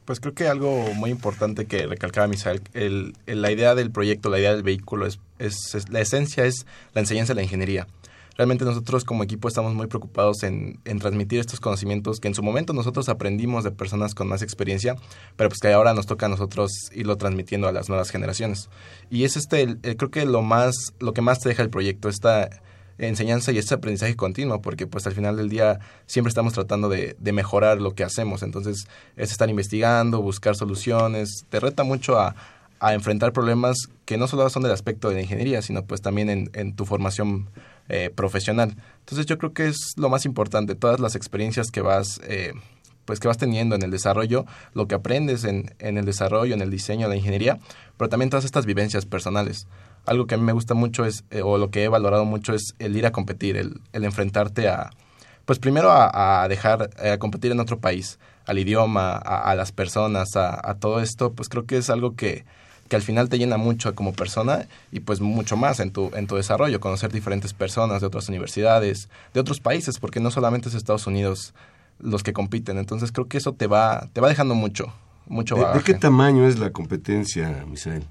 [0.05, 4.39] Pues creo que algo muy importante que recalcaba Misael, el, la idea del proyecto, la
[4.39, 7.87] idea del vehículo, es, es, la esencia es la enseñanza de la ingeniería
[8.35, 12.73] realmente nosotros como equipo estamos muy preocupados en, transmitir estos conocimientos que en su momento
[12.73, 14.95] nosotros aprendimos de personas con más experiencia,
[15.35, 18.69] pero pues que ahora nos toca a nosotros irlo transmitiendo a las nuevas generaciones.
[19.09, 22.49] Y es este, creo que lo más, lo que más te deja el proyecto, esta,
[22.99, 27.15] enseñanza y ese aprendizaje continuo, porque pues al final del día siempre estamos tratando de,
[27.19, 28.43] de, mejorar lo que hacemos.
[28.43, 32.35] Entonces es estar investigando, buscar soluciones, te reta mucho a,
[32.79, 36.29] a enfrentar problemas que no solo son del aspecto de la ingeniería, sino pues también
[36.29, 37.49] en, en tu formación
[37.89, 38.75] eh, profesional.
[38.99, 42.19] Entonces yo creo que es lo más importante, todas las experiencias que vas...
[42.23, 42.53] Eh,
[43.05, 46.61] pues que vas teniendo en el desarrollo, lo que aprendes en, en el desarrollo, en
[46.61, 47.59] el diseño, de la ingeniería,
[47.97, 49.67] pero también todas estas vivencias personales
[50.05, 52.53] algo que a mí me gusta mucho es, eh, o lo que he valorado mucho
[52.53, 54.89] es el ir a competir, el, enfrentarte a,
[55.45, 60.35] pues primero a, dejar, eh, a competir en otro país, al idioma, a, las personas,
[60.35, 62.45] a, todo esto, pues creo que es algo que,
[62.93, 66.27] que al final te llena mucho como persona y pues mucho más en tu, en
[66.27, 70.75] tu desarrollo, conocer diferentes personas de otras universidades, de otros países, porque no solamente es
[70.75, 71.55] Estados Unidos
[71.97, 74.93] los que compiten, entonces creo que eso te va, te va dejando mucho,
[75.25, 78.03] mucho ¿De, ¿De qué tamaño es la competencia, Misael?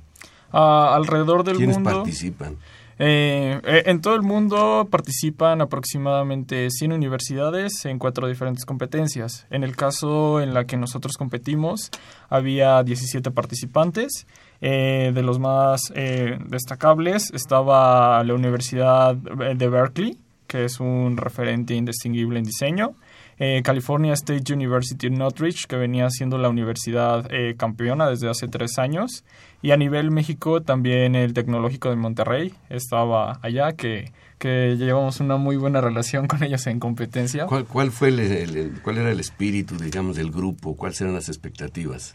[0.53, 2.03] Uh, alrededor del ¿Quiénes mundo.
[2.03, 2.57] participan?
[2.99, 9.47] Eh, en todo el mundo participan aproximadamente 100 universidades en cuatro diferentes competencias.
[9.51, 11.90] En el caso en la que nosotros competimos,
[12.29, 14.27] había 17 participantes.
[14.64, 21.75] Eh, de los más eh, destacables estaba la Universidad de Berkeley, que es un referente
[21.75, 22.94] indistinguible en diseño.
[23.38, 28.79] Eh, California State University Northridge, que venía siendo la universidad eh, campeona desde hace tres
[28.79, 29.25] años.
[29.62, 35.38] Y a nivel México también el Tecnológico de Monterrey estaba allá, que, que llevamos una
[35.38, 37.46] muy buena relación con ellos en competencia.
[37.46, 40.77] ¿Cuál, cuál fue el, cuál era el espíritu, digamos, del grupo?
[40.77, 42.14] ¿Cuáles eran las expectativas?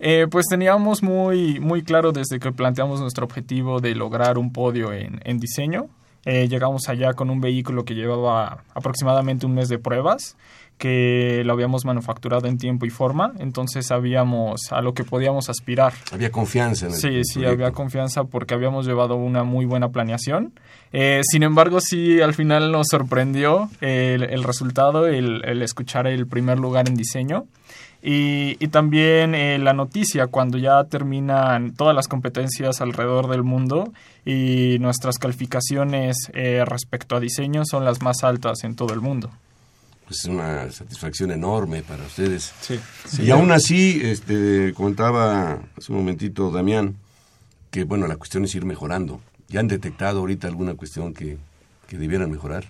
[0.00, 4.92] Eh, pues teníamos muy, muy claro desde que planteamos nuestro objetivo de lograr un podio
[4.92, 5.88] en, en diseño.
[6.24, 10.36] Eh, llegamos allá con un vehículo que llevaba aproximadamente un mes de pruebas,
[10.76, 15.92] que lo habíamos manufacturado en tiempo y forma, entonces sabíamos a lo que podíamos aspirar.
[16.12, 20.52] Había confianza en el Sí, sí, había confianza porque habíamos llevado una muy buena planeación.
[20.92, 26.26] Eh, sin embargo, sí, al final nos sorprendió el, el resultado, el, el escuchar el
[26.26, 27.46] primer lugar en diseño.
[28.00, 33.92] Y, y, también eh, la noticia cuando ya terminan todas las competencias alrededor del mundo
[34.24, 39.30] y nuestras calificaciones eh, respecto a diseño son las más altas en todo el mundo.
[40.06, 42.52] Pues es una satisfacción enorme para ustedes.
[42.60, 43.24] Sí, sí.
[43.24, 46.96] Y aún así, este, comentaba hace un momentito Damián,
[47.70, 49.20] que bueno, la cuestión es ir mejorando.
[49.48, 51.36] ¿Ya han detectado ahorita alguna cuestión que,
[51.88, 52.66] que debieran mejorar?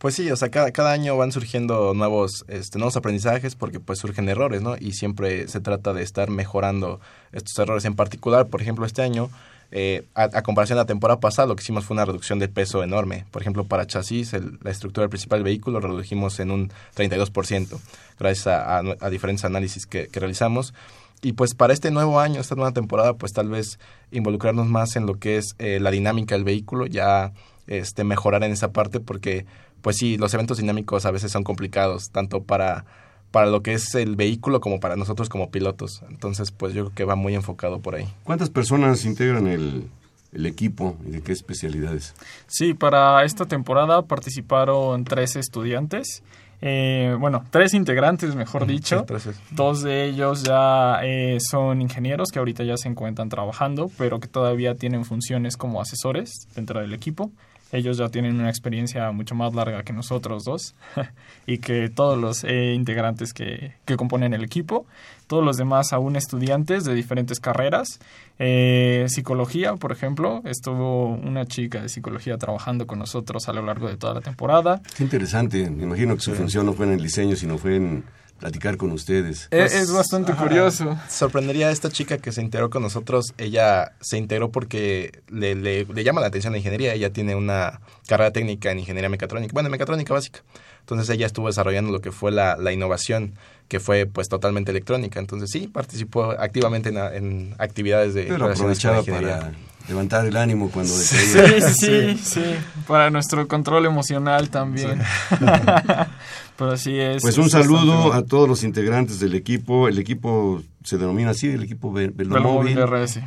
[0.00, 3.98] Pues sí, o sea, cada, cada año van surgiendo nuevos, este, nuevos aprendizajes porque pues
[3.98, 4.74] surgen errores, ¿no?
[4.80, 7.00] Y siempre se trata de estar mejorando
[7.32, 7.84] estos errores.
[7.84, 9.28] En particular, por ejemplo, este año,
[9.72, 12.48] eh, a, a, comparación de la temporada pasada, lo que hicimos fue una reducción de
[12.48, 13.26] peso enorme.
[13.30, 17.78] Por ejemplo, para chasis, la estructura principal del vehículo redujimos en un 32%,
[18.18, 20.72] gracias a, a, a diferentes análisis que, que realizamos.
[21.20, 23.78] Y pues para este nuevo año, esta nueva temporada, pues tal vez
[24.12, 27.32] involucrarnos más en lo que es eh, la dinámica del vehículo, ya
[27.66, 29.44] este, mejorar en esa parte porque
[29.82, 32.84] pues sí, los eventos dinámicos a veces son complicados, tanto para,
[33.30, 36.02] para lo que es el vehículo como para nosotros como pilotos.
[36.08, 38.08] Entonces, pues yo creo que va muy enfocado por ahí.
[38.24, 39.88] ¿Cuántas personas integran el,
[40.32, 42.14] el equipo y de qué especialidades?
[42.46, 46.22] Sí, para esta temporada participaron tres estudiantes.
[46.62, 49.06] Eh, bueno, tres integrantes, mejor dicho.
[49.18, 54.20] Sí, Dos de ellos ya eh, son ingenieros que ahorita ya se encuentran trabajando, pero
[54.20, 57.30] que todavía tienen funciones como asesores dentro del equipo
[57.72, 60.74] ellos ya tienen una experiencia mucho más larga que nosotros dos
[61.46, 64.86] y que todos los eh, integrantes que, que, componen el equipo,
[65.26, 68.00] todos los demás aún estudiantes de diferentes carreras.
[68.38, 73.88] Eh, psicología, por ejemplo, estuvo una chica de psicología trabajando con nosotros a lo largo
[73.88, 74.80] de toda la temporada.
[74.96, 78.04] Qué interesante, me imagino que su función no fue en el diseño, sino fue en
[78.40, 79.48] platicar con ustedes.
[79.50, 80.98] Pues, es, bastante ajá, curioso.
[81.08, 83.34] Sorprendería a esta chica que se integró con nosotros.
[83.38, 86.94] Ella se integró porque le, le, le, llama la atención la ingeniería.
[86.94, 90.40] Ella tiene una carrera técnica en ingeniería mecatrónica, bueno, en mecatrónica básica.
[90.80, 93.34] Entonces ella estuvo desarrollando lo que fue la, la innovación,
[93.68, 95.20] que fue pues totalmente electrónica.
[95.20, 99.52] Entonces sí, participó activamente en, en actividades de Pero aprovechaba para
[99.88, 102.42] levantar el ánimo cuando sí, sí, sí, sí,
[102.86, 105.00] para nuestro control emocional también.
[105.28, 105.36] Sí.
[106.60, 107.22] Pero así es.
[107.22, 109.88] Pues un saludo a todos los integrantes del equipo.
[109.88, 112.78] El equipo se denomina así, el equipo Velomóvil,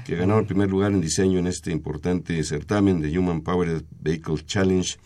[0.05, 4.45] que ganó el primer lugar en diseño en este importante certamen de Human Powered Vehicle
[4.45, 4.97] Challenge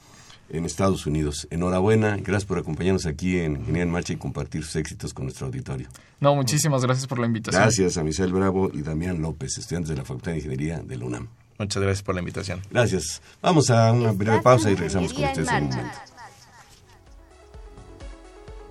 [0.49, 1.47] en Estados Unidos.
[1.52, 5.45] Enhorabuena, gracias por acompañarnos aquí en Ingeniería en Marcha y compartir sus éxitos con nuestro
[5.45, 5.88] auditorio.
[6.20, 7.62] No, muchísimas gracias por la invitación.
[7.62, 11.06] Gracias a Michelle Bravo y Damián López, estudiantes de la Facultad de Ingeniería de la
[11.06, 11.30] UNAM.
[11.58, 12.62] Muchas gracias por la invitación.
[12.72, 13.22] Gracias.
[13.41, 16.16] Vamos a una breve pausa y regresamos con ustedes en un momento.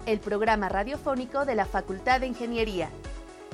[0.06, 2.88] El programa radiofónico de la Facultad de Ingeniería.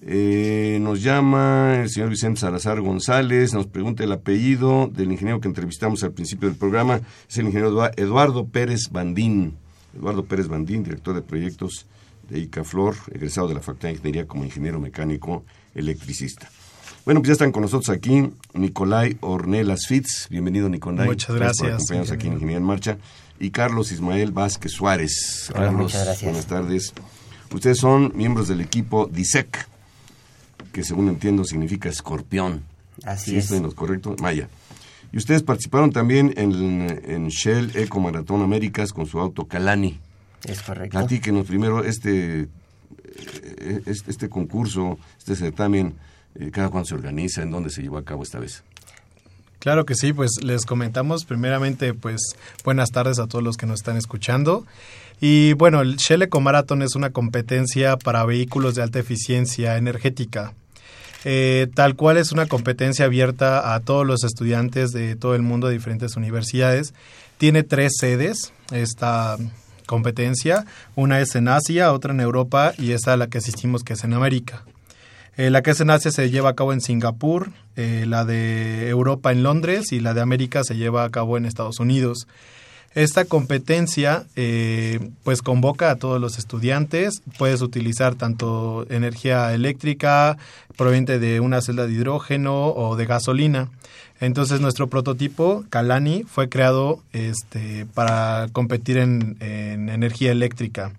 [0.00, 5.48] Eh, nos llama el señor Vicente Salazar González, nos pregunta el apellido del ingeniero que
[5.48, 7.02] entrevistamos al principio del programa.
[7.28, 9.58] Es el ingeniero Eduardo Pérez Bandín.
[9.94, 11.84] Eduardo Pérez Bandín, director de proyectos
[12.30, 16.48] de ICAFLOR, egresado de la Facultad de Ingeniería como ingeniero mecánico electricista.
[17.04, 20.28] Bueno, pues ya están con nosotros aquí Nicolai Ornelas Fitz.
[20.30, 21.08] Bienvenido, Nicolai.
[21.08, 21.86] Muchas gracias.
[21.88, 22.96] por aquí en Ingeniería en Marcha.
[23.40, 25.50] Y Carlos Ismael Vázquez Suárez.
[25.52, 26.22] Carlos, muchas gracias.
[26.22, 26.92] buenas tardes.
[27.52, 29.66] Ustedes son miembros del equipo DISEC,
[30.72, 32.62] que según entiendo significa escorpión.
[33.04, 33.44] Así ¿Sí es.
[33.44, 34.14] ¿Estoy en correcto?
[34.20, 34.48] Maya.
[35.10, 36.52] Y ustedes participaron también en,
[37.04, 39.98] en Shell Eco Maratón Américas con su auto Calani.
[40.44, 40.98] Es correcto.
[40.98, 45.94] Platíquenos primero este, eh, este, este concurso, este certamen
[46.34, 47.42] eh, ¿Cada cuándo se organiza?
[47.42, 48.62] ¿En dónde se llevó a cabo esta vez?
[49.58, 52.20] Claro que sí, pues les comentamos primeramente, pues
[52.64, 54.66] buenas tardes a todos los que nos están escuchando.
[55.20, 60.52] Y bueno, el Shell Eco Marathon es una competencia para vehículos de alta eficiencia energética.
[61.24, 65.68] Eh, tal cual es una competencia abierta a todos los estudiantes de todo el mundo
[65.68, 66.92] de diferentes universidades.
[67.38, 69.36] Tiene tres sedes esta
[69.86, 70.66] competencia.
[70.96, 74.14] Una es en Asia, otra en Europa y esta la que asistimos que es en
[74.14, 74.64] América.
[75.36, 78.88] Eh, la que es en Asia se lleva a cabo en Singapur, eh, la de
[78.88, 82.28] Europa en Londres y la de América se lleva a cabo en Estados Unidos.
[82.94, 90.36] Esta competencia eh, pues convoca a todos los estudiantes, puedes utilizar tanto energía eléctrica
[90.76, 93.70] proveniente de una celda de hidrógeno o de gasolina.
[94.20, 100.92] Entonces nuestro prototipo Calani fue creado este, para competir en energía eléctrica.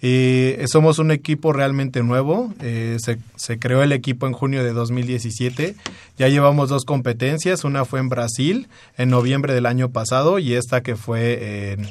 [0.00, 2.52] Eh, somos un equipo realmente nuevo.
[2.60, 5.74] Eh, se, se, creó el equipo en junio de 2017.
[6.16, 7.64] Ya llevamos dos competencias.
[7.64, 11.88] Una fue en Brasil en noviembre del año pasado y esta que fue en,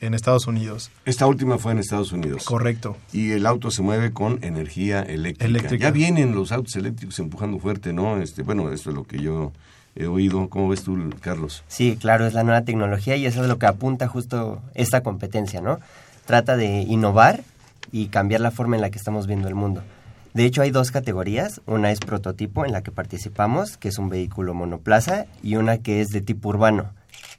[0.00, 0.90] en Estados Unidos.
[1.04, 2.44] Esta última fue en Estados Unidos.
[2.44, 2.96] Correcto.
[3.12, 5.46] Y el auto se mueve con energía eléctrica.
[5.46, 5.84] eléctrica.
[5.84, 8.20] Ya vienen los autos eléctricos empujando fuerte, ¿no?
[8.22, 9.52] Este, bueno, esto es lo que yo
[9.96, 10.48] he oído.
[10.48, 11.62] ¿Cómo ves tú, Carlos?
[11.68, 15.60] Sí, claro, es la nueva tecnología y eso es lo que apunta justo esta competencia,
[15.60, 15.78] ¿no?
[16.26, 17.42] Trata de innovar
[17.92, 19.82] y cambiar la forma en la que estamos viendo el mundo.
[20.32, 21.60] De hecho, hay dos categorías.
[21.66, 26.00] Una es prototipo, en la que participamos, que es un vehículo monoplaza, y una que
[26.00, 26.92] es de tipo urbano,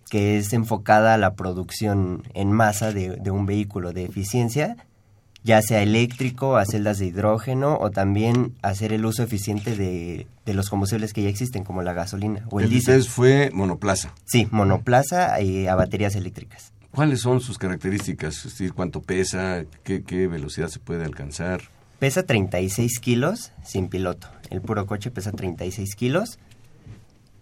[0.09, 4.75] que es enfocada a la producción en masa de, de un vehículo de eficiencia,
[5.43, 10.53] ya sea eléctrico, a celdas de hidrógeno, o también hacer el uso eficiente de, de
[10.53, 13.03] los combustibles que ya existen, como la gasolina o el, el diésel.
[13.05, 14.13] fue monoplaza.
[14.25, 16.73] Sí, monoplaza y a baterías eléctricas.
[16.91, 18.45] ¿Cuáles son sus características?
[18.75, 19.63] ¿cuánto pesa?
[19.83, 21.61] ¿Qué, ¿Qué, velocidad se puede alcanzar?
[21.99, 24.27] Pesa 36 kilos sin piloto.
[24.49, 26.37] El puro coche pesa 36 kilos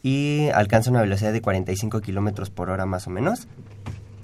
[0.04, 3.48] y alcanza una velocidad de 45 kilómetros por hora más o menos.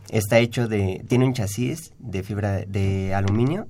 [0.09, 1.03] Está hecho de...
[1.07, 3.67] Tiene un chasis de fibra de aluminio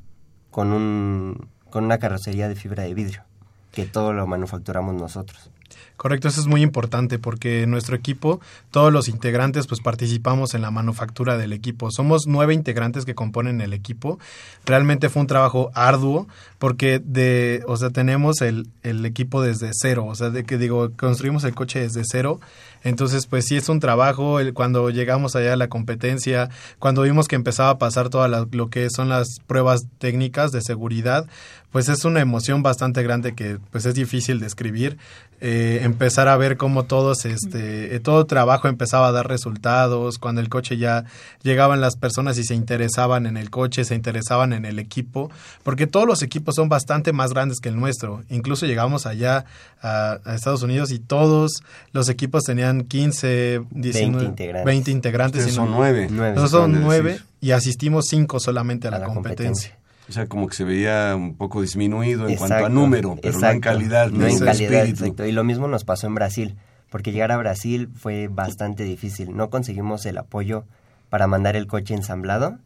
[0.52, 3.24] con, un, con una carrocería de fibra de vidrio,
[3.72, 5.52] que todo lo manufacturamos nosotros.
[5.98, 10.72] Correcto, eso es muy importante porque nuestro equipo, todos los integrantes, pues participamos en la
[10.72, 11.90] manufactura del equipo.
[11.92, 14.20] Somos nueve integrantes que componen el equipo.
[14.66, 16.28] Realmente fue un trabajo arduo
[16.60, 20.92] porque de, o sea, tenemos el, el equipo desde cero, o sea, de que digo,
[20.96, 22.40] construimos el coche desde cero.
[22.86, 24.40] Entonces, pues sí es un trabajo.
[24.40, 28.70] El, cuando llegamos allá a la competencia, cuando vimos que empezaba a pasar todo lo
[28.70, 31.26] que son las pruebas técnicas de seguridad,
[31.72, 34.98] pues es una emoción bastante grande que pues es difícil describir.
[35.42, 40.40] Eh, empezar a ver cómo todos, este, eh, todo trabajo empezaba a dar resultados, cuando
[40.40, 41.04] el coche ya
[41.44, 45.30] llegaban las personas y se interesaban en el coche, se interesaban en el equipo,
[45.64, 48.24] porque todos los equipos son bastante más grandes que el nuestro.
[48.30, 49.44] Incluso llegamos allá
[49.82, 51.62] a, Estados Unidos y todos
[51.92, 55.54] los equipos tenían 15, 19, 20 integrantes.
[55.54, 56.10] son nueve.
[56.48, 59.78] son nueve y asistimos cinco solamente a, la, competencia.
[60.08, 63.50] O sea, como que se veía un poco disminuido en cuanto a número, pero no
[63.50, 64.12] en calidad.
[64.12, 65.26] No en calidad, exacto.
[65.26, 66.56] Y lo mismo nos pasó en Brasil,
[66.90, 69.36] porque llegar a Brasil fue bastante difícil.
[69.36, 70.66] No conseguimos el apoyo
[71.10, 72.58] para mandar el coche ensamblado.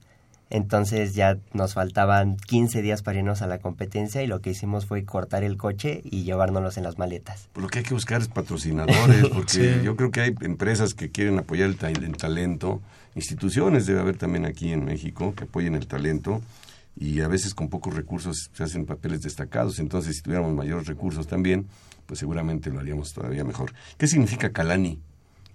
[0.49, 4.85] Entonces ya nos faltaban 15 días para irnos a la competencia y lo que hicimos
[4.85, 7.49] fue cortar el coche y llevárnoslos en las maletas.
[7.53, 11.11] Pues lo que hay que buscar es patrocinadores, porque yo creo que hay empresas que
[11.11, 12.81] quieren apoyar el, el talento,
[13.15, 16.41] instituciones debe haber también aquí en México que apoyen el talento
[16.95, 19.79] y a veces con pocos recursos se hacen papeles destacados.
[19.79, 21.67] Entonces, si tuviéramos mayores recursos también,
[22.05, 23.71] pues seguramente lo haríamos todavía mejor.
[23.97, 24.99] ¿Qué significa Kalani?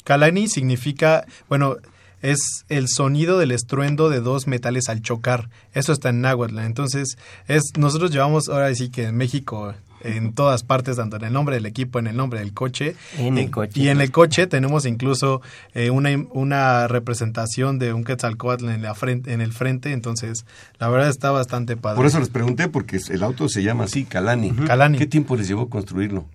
[0.05, 1.77] Kalani significa, bueno,
[2.25, 5.51] es el sonido del estruendo de dos metales al chocar.
[5.75, 6.59] Eso está en náhuatl.
[6.61, 7.19] Entonces,
[7.49, 11.57] es nosotros llevamos ahora sí que en México en todas partes, tanto en el nombre
[11.57, 12.95] del equipo, en el nombre del coche.
[13.19, 13.81] En el coche.
[13.81, 15.43] Y en el coche tenemos incluso
[15.75, 20.45] eh, una, una representación de un Quetzalcoatl en, la frente, en el frente, entonces
[20.79, 21.97] la verdad está bastante padre.
[21.97, 24.53] Por eso les pregunté, porque el auto se llama así, Calani.
[24.99, 26.27] ¿Qué tiempo les llevó construirlo?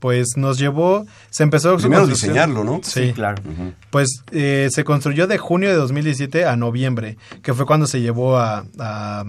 [0.00, 2.80] Pues nos llevó, se empezó Primero diseñarlo, ¿no?
[2.82, 3.42] Sí, claro.
[3.90, 8.38] Pues eh, se construyó de junio de 2017 a noviembre, que fue cuando se llevó
[8.38, 9.24] a, a,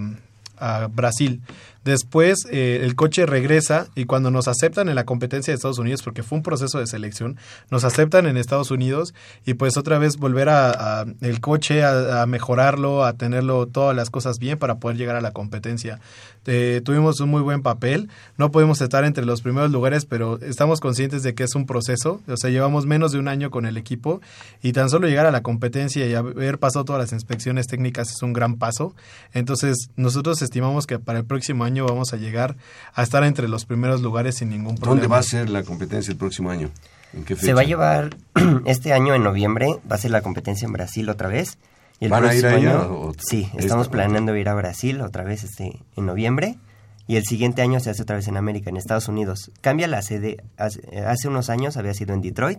[0.56, 1.42] a Brasil.
[1.84, 6.02] Después eh, el coche regresa y cuando nos aceptan en la competencia de Estados Unidos,
[6.02, 7.36] porque fue un proceso de selección,
[7.70, 9.14] nos aceptan en Estados Unidos
[9.44, 14.38] y pues otra vez volver a, el coche a, mejorarlo, a tenerlo todas las cosas
[14.38, 15.98] bien para poder llegar a la competencia.
[16.46, 20.80] Eh, tuvimos un muy buen papel, no podemos estar entre los primeros lugares, pero estamos
[20.80, 23.76] conscientes de que es un proceso, o sea, llevamos menos de un año con el
[23.76, 24.20] equipo
[24.62, 28.22] y tan solo llegar a la competencia y haber pasado todas las inspecciones técnicas es
[28.22, 28.94] un gran paso.
[29.32, 32.56] Entonces, nosotros estimamos que para el próximo año vamos a llegar
[32.94, 35.00] a estar entre los primeros lugares sin ningún problema.
[35.00, 36.70] ¿Dónde va a ser la competencia el próximo año?
[37.12, 37.46] ¿En qué fecha?
[37.46, 38.16] Se va a llevar
[38.66, 41.58] este año en noviembre, va a ser la competencia en Brasil otra vez.
[42.02, 42.88] Y el ¿Van a ir allá?
[43.16, 46.58] sí, estamos planeando ir a Brasil otra vez este en noviembre.
[47.06, 49.52] Y el siguiente año se hace otra vez en América, en Estados Unidos.
[49.60, 50.42] Cambia la sede.
[50.56, 52.58] Hace, unos años había sido en Detroit.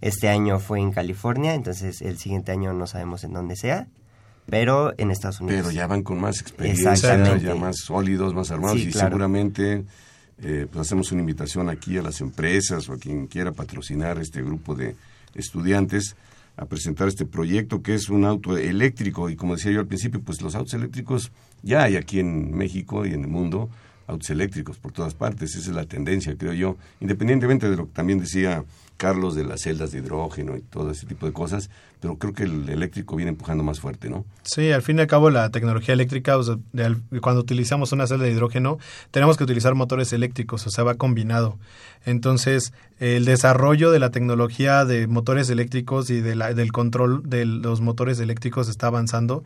[0.00, 1.54] Este año fue en California.
[1.54, 3.86] Entonces el siguiente año no sabemos en dónde sea
[4.46, 5.60] pero en Estados Unidos.
[5.62, 9.84] Pero ya van con más experiencia, ya más sólidos, más armados y seguramente
[10.42, 14.42] eh, pues hacemos una invitación aquí a las empresas o a quien quiera patrocinar este
[14.42, 14.96] grupo de
[15.36, 16.16] estudiantes
[16.56, 19.30] a presentar este proyecto que es un auto eléctrico.
[19.30, 21.32] Y como decía yo al principio, pues los autos eléctricos
[21.62, 23.70] ya hay aquí en México y en el mundo
[24.06, 27.92] autos eléctricos por todas partes, esa es la tendencia creo yo, independientemente de lo que
[27.92, 28.64] también decía
[29.02, 32.44] Carlos de las celdas de hidrógeno y todo ese tipo de cosas, pero creo que
[32.44, 34.24] el eléctrico viene empujando más fuerte, ¿no?
[34.44, 36.36] Sí, al fin y al cabo la tecnología eléctrica,
[37.20, 38.78] cuando utilizamos una celda de hidrógeno,
[39.10, 41.58] tenemos que utilizar motores eléctricos, o sea, va combinado.
[42.04, 47.44] Entonces, el desarrollo de la tecnología de motores eléctricos y de la, del control de
[47.44, 49.42] los motores eléctricos está avanzando.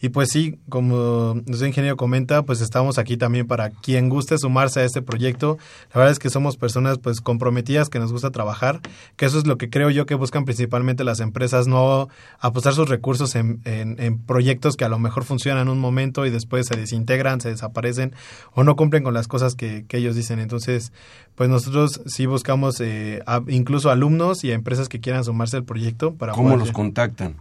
[0.00, 4.80] Y pues sí, como nuestro ingeniero comenta, pues estamos aquí también para quien guste sumarse
[4.80, 5.58] a este proyecto.
[5.92, 8.80] La verdad es que somos personas pues comprometidas que nos gusta trabajar,
[9.16, 12.88] que eso es lo que creo yo que buscan principalmente las empresas, no apostar sus
[12.88, 17.40] recursos en, en, proyectos que a lo mejor funcionan un momento y después se desintegran,
[17.40, 18.14] se desaparecen
[18.54, 20.38] o no cumplen con las cosas que, ellos dicen.
[20.38, 20.92] Entonces,
[21.34, 26.14] pues nosotros sí buscamos eh, incluso alumnos y a empresas que quieran sumarse al proyecto
[26.14, 26.32] para...
[26.32, 27.36] ¿Cómo los contactan?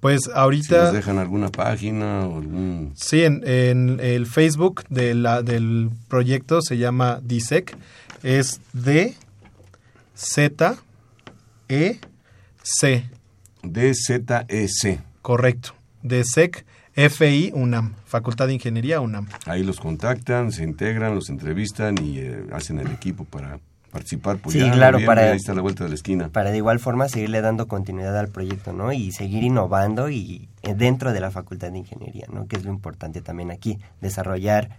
[0.00, 0.90] Pues ahorita...
[0.90, 2.92] Si dejan alguna página o algún...
[2.96, 7.76] Sí, en, en el Facebook de la, del proyecto se llama DISEC,
[8.22, 9.14] es D,
[10.14, 10.76] Z,
[11.68, 12.00] E,
[12.62, 13.04] C.
[13.62, 15.00] DZEC.
[15.22, 15.74] Correcto.
[16.02, 19.28] DSEC FI UNAM, Facultad de Ingeniería UNAM.
[19.46, 24.38] Ahí los contactan, se integran, los entrevistan y eh, hacen el equipo para participar.
[24.38, 26.28] Pues sí, claro, para, ahí está la vuelta de la esquina.
[26.28, 28.92] Para de igual forma seguirle dando continuidad al proyecto, ¿no?
[28.92, 32.46] Y seguir innovando y eh, dentro de la Facultad de Ingeniería, ¿no?
[32.46, 34.70] Que es lo importante también aquí, desarrollar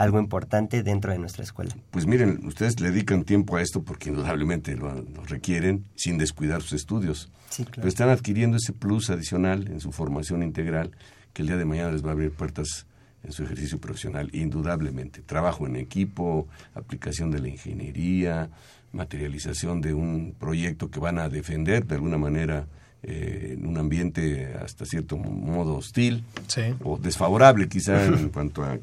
[0.00, 1.76] algo importante dentro de nuestra escuela.
[1.90, 6.72] Pues miren, ustedes le dedican tiempo a esto porque indudablemente lo, requieren sin descuidar sus
[6.72, 7.30] estudios.
[7.50, 7.76] Sí, claro.
[7.76, 10.92] Pero están adquiriendo ese plus adicional en su formación integral
[11.34, 12.86] que el día de mañana les va a abrir puertas
[13.22, 15.20] en su ejercicio profesional, indudablemente.
[15.20, 18.48] Trabajo en equipo, aplicación de la ingeniería,
[18.92, 22.66] materialización de un proyecto que van a defender de alguna manera
[23.02, 26.62] eh, en un ambiente hasta cierto modo hostil sí.
[26.82, 28.78] o desfavorable quizá en cuanto a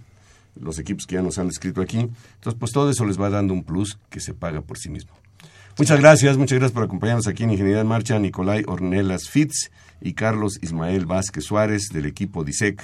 [0.61, 1.99] los equipos que ya nos han escrito aquí.
[1.99, 5.13] Entonces, pues todo eso les va dando un plus que se paga por sí mismo.
[5.77, 9.69] Muchas gracias, muchas gracias por acompañarnos aquí en Ingeniería en Marcha, Nicolai Ornelas Fitz
[10.01, 12.83] y Carlos Ismael Vázquez Suárez del equipo DISEC,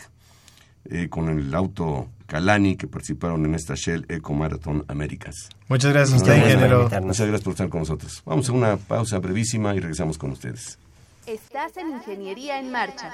[0.86, 5.50] eh, con el auto Calani que participaron en esta Shell Eco Marathon Américas.
[5.70, 6.84] Muchas gracias a usted, ingeniero.
[7.02, 8.22] Muchas gracias por estar con nosotros.
[8.26, 10.78] Vamos a una pausa brevísima y regresamos con ustedes.
[11.26, 13.12] Estás en Ingeniería en Marcha,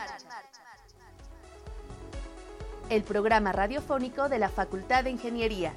[2.89, 5.73] el programa radiofónico de la Facultad de Ingeniería.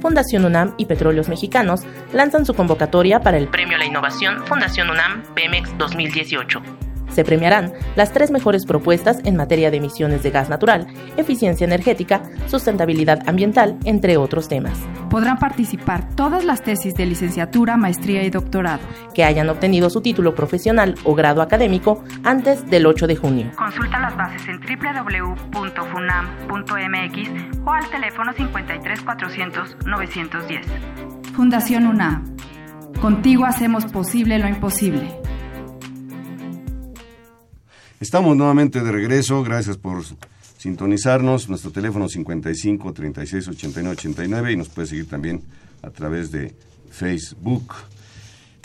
[0.00, 4.90] Fundación UNAM y Petróleos Mexicanos lanzan su convocatoria para el Premio a la Innovación Fundación
[4.90, 6.85] UNAM Pemex 2018
[7.16, 10.86] se premiarán las tres mejores propuestas en materia de emisiones de gas natural,
[11.16, 14.78] eficiencia energética, sustentabilidad ambiental, entre otros temas.
[15.08, 18.82] Podrán participar todas las tesis de licenciatura, maestría y doctorado
[19.14, 23.50] que hayan obtenido su título profesional o grado académico antes del 8 de junio.
[23.56, 25.70] Consulta las bases en www.funam.mx
[27.64, 30.66] o al teléfono 53 400 910.
[31.34, 32.36] Fundación UNAM.
[33.00, 35.25] Contigo hacemos posible lo imposible.
[37.98, 40.04] Estamos nuevamente de regreso, gracias por
[40.58, 41.48] sintonizarnos.
[41.48, 45.42] Nuestro teléfono 55 36 89 89 y nos puede seguir también
[45.82, 46.54] a través de
[46.90, 47.72] Facebook.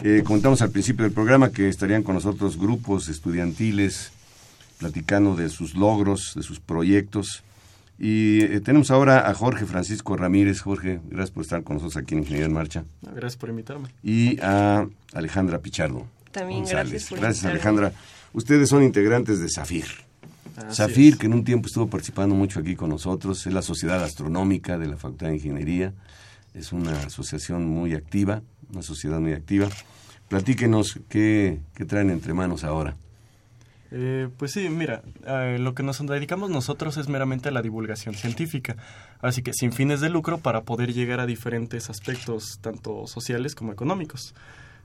[0.04, 4.12] Eh, comentamos al principio del programa que estarían con nosotros grupos estudiantiles
[4.80, 7.42] platicando de sus logros, de sus proyectos.
[7.98, 10.60] Y eh, tenemos ahora a Jorge Francisco Ramírez.
[10.60, 12.84] Jorge, gracias por estar con nosotros aquí en Ingeniería en Marcha.
[13.02, 13.88] Gracias por invitarme.
[14.04, 16.06] Y a Alejandra Pichardo.
[16.32, 17.94] También gracias por Gracias, Alejandra.
[18.34, 19.86] Ustedes son integrantes de SAFIR.
[20.70, 24.78] SAFIR, que en un tiempo estuvo participando mucho aquí con nosotros, es la Sociedad Astronómica
[24.78, 25.94] de la Facultad de Ingeniería.
[26.54, 29.68] Es una asociación muy activa, una sociedad muy activa.
[30.30, 32.96] Platíquenos qué, traen entre manos ahora.
[33.92, 38.16] Eh, pues sí, mira, eh, lo que nos dedicamos nosotros es meramente a la divulgación
[38.16, 38.78] científica,
[39.20, 43.74] así que sin fines de lucro para poder llegar a diferentes aspectos, tanto sociales como
[43.74, 44.34] económicos.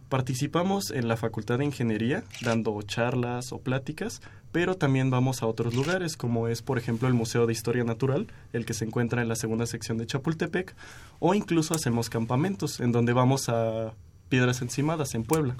[0.08, 5.74] Participamos en la Facultad de Ingeniería dando charlas o pláticas, pero también vamos a otros
[5.74, 9.28] lugares, como es por ejemplo el Museo de Historia Natural, el que se encuentra en
[9.28, 10.74] la segunda sección de Chapultepec,
[11.18, 13.94] o incluso hacemos campamentos, en donde vamos a
[14.28, 15.56] Piedras Encimadas, en Puebla.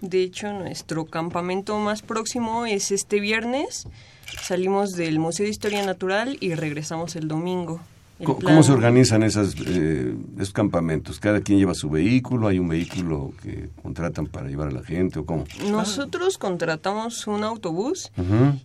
[0.00, 3.88] De hecho, nuestro campamento más próximo es este viernes.
[4.42, 7.80] Salimos del Museo de Historia Natural y regresamos el domingo.
[8.24, 11.20] ¿Cómo, se organizan esas, eh, esos campamentos?
[11.20, 12.48] ¿Cada quien lleva su vehículo?
[12.48, 15.44] ¿Hay un vehículo que contratan para llevar a la gente o cómo?
[15.70, 18.10] Nosotros contratamos un autobús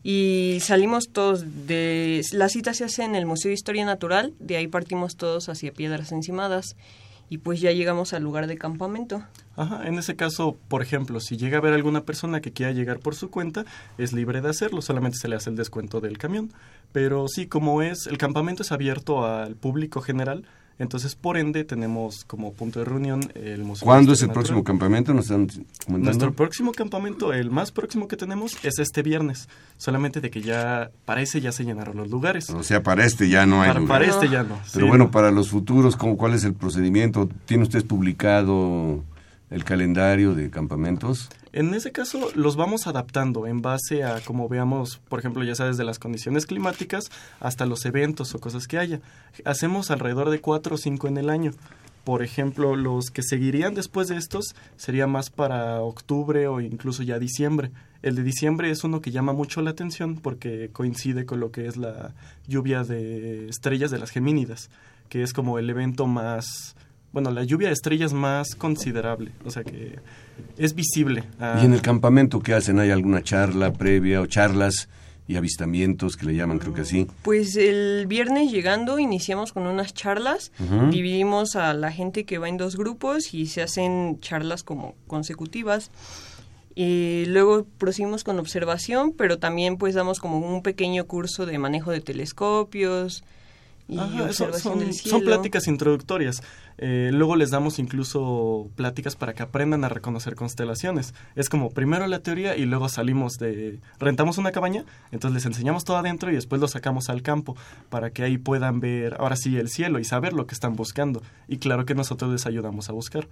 [0.04, 2.22] y salimos todos de...
[2.32, 5.74] La cita se hace en el Museo de Historia Natural, de ahí partimos todos hacia
[5.74, 6.78] Piedras Encimadas
[7.32, 9.24] y pues ya llegamos al lugar de campamento.
[9.56, 13.00] Ajá, en ese caso, por ejemplo, si llega a haber alguna persona que quiera llegar
[13.00, 13.64] por su cuenta,
[13.98, 16.52] es libre de hacerlo, solamente se le hace el descuento del camión.
[16.92, 20.44] Pero sí, como es, el campamento es abierto al público general,
[20.80, 23.86] entonces, por ende, tenemos como punto de reunión el Museo.
[23.86, 25.14] ¿Cuándo es el próximo campamento?
[25.14, 25.48] ¿Nos están
[25.88, 29.48] Nuestro próximo campamento, el más próximo que tenemos, es este viernes.
[29.78, 32.50] Solamente de que ya, para ese ya se llenaron los lugares.
[32.50, 34.60] O sea, para este ya no hay para, Para este ya no.
[34.74, 37.30] Pero bueno, para los futuros, ¿cuál es el procedimiento?
[37.46, 39.04] ¿Tiene usted publicado
[39.52, 41.30] el calendario de campamentos?
[41.54, 45.68] En ese caso los vamos adaptando en base a como veamos, por ejemplo, ya sea
[45.68, 49.02] desde las condiciones climáticas hasta los eventos o cosas que haya.
[49.46, 51.52] Hacemos alrededor de cuatro o cinco en el año.
[52.06, 57.20] Por ejemplo, los que seguirían después de estos sería más para octubre o incluso ya
[57.20, 57.72] diciembre.
[58.02, 61.68] El de diciembre es uno que llama mucho la atención porque coincide con lo que
[61.68, 62.16] es la
[62.48, 64.72] lluvia de estrellas de las Gemínidas,
[65.10, 66.76] que es como el evento más
[67.12, 70.00] bueno, la lluvia de estrellas más considerable, o sea que
[70.58, 71.24] es visible.
[71.62, 72.80] ¿Y en el campamento qué hacen?
[72.80, 74.88] ¿Hay alguna charla previa o charlas
[75.28, 77.08] y avistamientos que le llaman, creo que así?
[77.22, 80.52] Pues el viernes llegando iniciamos con unas charlas,
[80.90, 85.92] dividimos a la gente que va en dos grupos y se hacen charlas como consecutivas.
[86.74, 91.92] Y luego proseguimos con observación, pero también pues damos como un pequeño curso de manejo
[91.92, 93.26] de telescopios,
[94.32, 96.42] son, pláticas introductorias.
[96.78, 101.14] Eh, luego les damos incluso pláticas para que aprendan a reconocer constelaciones.
[101.36, 103.80] Es como primero la teoría y luego salimos de...
[104.00, 107.56] Rentamos una cabaña, entonces les enseñamos todo adentro y después lo sacamos al campo
[107.90, 111.22] para que ahí puedan ver ahora sí el cielo y saber lo que están buscando.
[111.48, 113.28] Y claro que nosotros les ayudamos a buscar.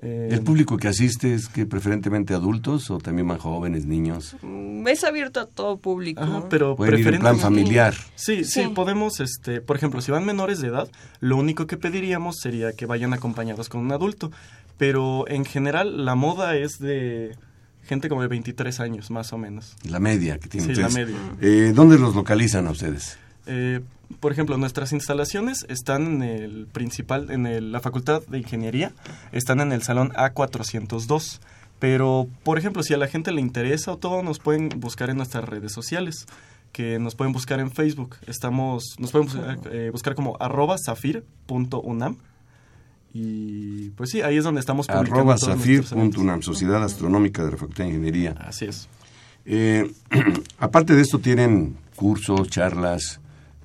[0.00, 4.36] Eh, ¿El público que asiste es que preferentemente adultos o también más jóvenes, niños?
[4.42, 6.22] Mm, Es abierto a todo público.
[6.22, 7.94] Ajá, pero Pueden ir en plan familiar.
[8.14, 8.68] Sí, sí, Sí.
[8.74, 10.88] podemos, este, por ejemplo, si van menores de edad,
[11.20, 14.30] lo único que pediríamos sería que vayan acompañados con un adulto.
[14.76, 17.34] Pero en general la moda es de
[17.84, 19.74] gente como de 23 años, más o menos.
[19.88, 21.16] La media que tienen Sí, la media.
[21.40, 23.18] Eh, ¿Dónde los localizan a ustedes?
[23.48, 23.80] Eh,
[24.20, 28.92] por ejemplo, nuestras instalaciones están en el principal, en el- la Facultad de Ingeniería,
[29.32, 31.40] están en el salón A402.
[31.78, 35.16] Pero, por ejemplo, si a la gente le interesa o todo, nos pueden buscar en
[35.16, 36.26] nuestras redes sociales,
[36.72, 38.16] que nos pueden buscar en Facebook.
[38.26, 42.16] Estamos, nos pueden buscar, eh, buscar como arroba zafir.unam.
[43.14, 47.84] Y pues sí, ahí es donde estamos publicando Arroba zafir.unam, Sociedad Astronómica de la Facultad
[47.84, 48.32] de Ingeniería.
[48.38, 48.88] Así es.
[49.46, 49.90] Eh,
[50.58, 53.20] aparte de esto, tienen cursos, charlas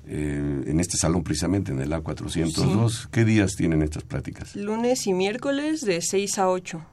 [0.06, 3.08] eh, en este salón precisamente, en el A402.
[3.10, 4.54] ¿Qué días tienen estas pláticas?
[4.54, 6.84] Lunes y miércoles de 6 a 8.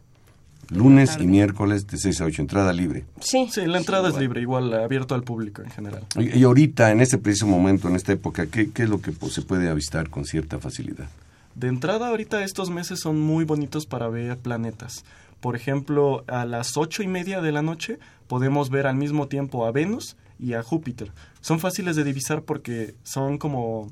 [0.70, 3.04] Lunes y miércoles de 6 a 8, entrada libre.
[3.20, 3.50] Sí.
[3.52, 6.04] Sí, la entrada es libre, igual abierto al público en general.
[6.18, 9.12] Y, y ahorita, en este preciso momento, en esta época, ¿qué, qué es lo que
[9.12, 11.10] pues, se puede avistar con cierta facilidad?
[11.56, 15.04] De entrada, ahorita estos meses son muy bonitos para ver planetas.
[15.42, 19.66] Por ejemplo, a las ocho y media de la noche podemos ver al mismo tiempo
[19.66, 21.12] a Venus y a Júpiter.
[21.40, 23.90] Son fáciles de divisar porque son como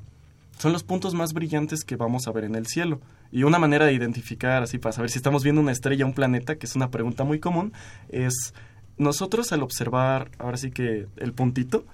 [0.58, 3.00] son los puntos más brillantes que vamos a ver en el cielo.
[3.32, 6.14] Y una manera de identificar, así para saber si estamos viendo una estrella o un
[6.14, 7.72] planeta, que es una pregunta muy común,
[8.10, 8.52] es
[8.98, 11.86] nosotros al observar, ahora sí que el puntito,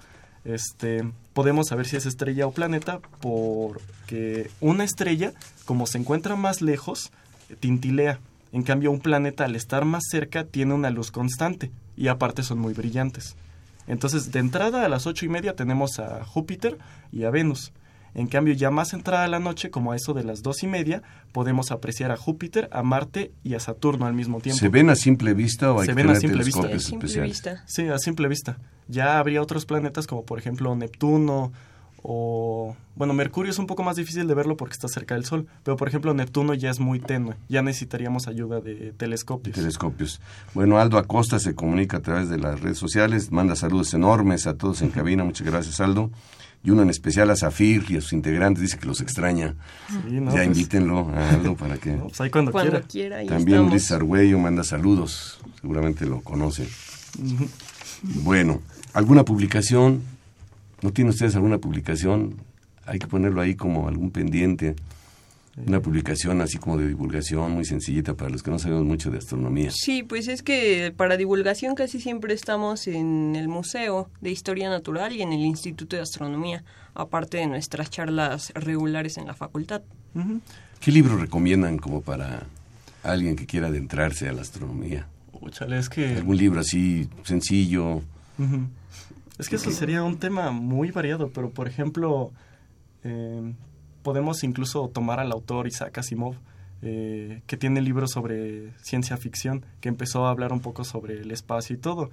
[0.43, 5.31] este, podemos saber si es estrella o planeta porque una estrella,
[5.63, 7.11] como se encuentra más lejos,
[7.61, 8.19] tintilea.
[8.51, 12.59] En cambio, un planeta al estar más cerca tiene una luz constante y aparte son
[12.59, 13.37] muy brillantes.
[13.87, 16.77] Entonces, de entrada a las ocho y media tenemos a Júpiter
[17.11, 17.71] y a Venus.
[18.13, 21.03] En cambio, ya más entrada la noche, como a eso de las dos y media,
[21.33, 24.59] podemos apreciar a Júpiter, a Marte y a Saturno al mismo tiempo.
[24.59, 26.61] ¿Se ven a simple vista o hay Se que ven a simple vista.
[26.61, 27.31] telescopios A simple especiales?
[27.31, 27.63] vista.
[27.67, 28.57] Sí, a simple vista.
[28.87, 31.51] Ya habría otros planetas como por ejemplo Neptuno
[32.03, 32.75] o...
[32.95, 35.77] Bueno, Mercurio es un poco más difícil de verlo porque está cerca del Sol, pero
[35.77, 39.55] por ejemplo Neptuno ya es muy tenue, ya necesitaríamos ayuda de telescopios.
[39.55, 40.19] telescopios.
[40.55, 44.55] Bueno, Aldo Acosta se comunica a través de las redes sociales, manda saludos enormes a
[44.55, 46.09] todos en cabina, muchas gracias Aldo.
[46.63, 49.53] Y uno en especial a Zafir y a sus integrantes, dice que los extraña.
[49.89, 51.91] Sí, no, ya pues- invítenlo a Aldo para que...
[51.95, 52.87] No, pues ahí cuando, Cuando quiera.
[52.87, 53.71] quiera, ahí También estamos.
[53.73, 56.67] Luis Argüello manda saludos, seguramente lo conocen.
[57.23, 57.47] Ujú.
[58.23, 58.59] Bueno,
[58.93, 60.01] ¿alguna publicación?
[60.81, 62.35] ¿No tienen ustedes alguna publicación?
[62.85, 64.75] Hay que ponerlo ahí como algún pendiente.
[65.65, 69.17] Una publicación así como de divulgación muy sencillita para los que no sabemos mucho de
[69.17, 69.71] astronomía.
[69.73, 75.11] Sí, pues es que para divulgación casi siempre estamos en el Museo de Historia Natural
[75.13, 76.63] y en el Instituto de Astronomía,
[76.93, 79.81] aparte de nuestras charlas regulares en la facultad.
[80.79, 82.45] ¿Qué libro recomiendan como para
[83.01, 85.07] alguien que quiera adentrarse a la astronomía?
[85.41, 86.17] Úchale, es que...
[86.17, 87.95] ¿Algún libro así sencillo?
[88.37, 88.67] Ujú.
[89.37, 92.31] Es que eso sería un tema muy variado, pero por ejemplo,
[93.03, 93.53] eh,
[94.01, 96.35] podemos incluso tomar al autor Isaac Asimov,
[96.81, 101.31] eh, que tiene libros sobre ciencia ficción, que empezó a hablar un poco sobre el
[101.31, 102.09] espacio y todo.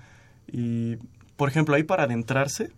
[0.51, 0.97] Y,
[1.37, 2.71] por ejemplo, ahí para adentrarse,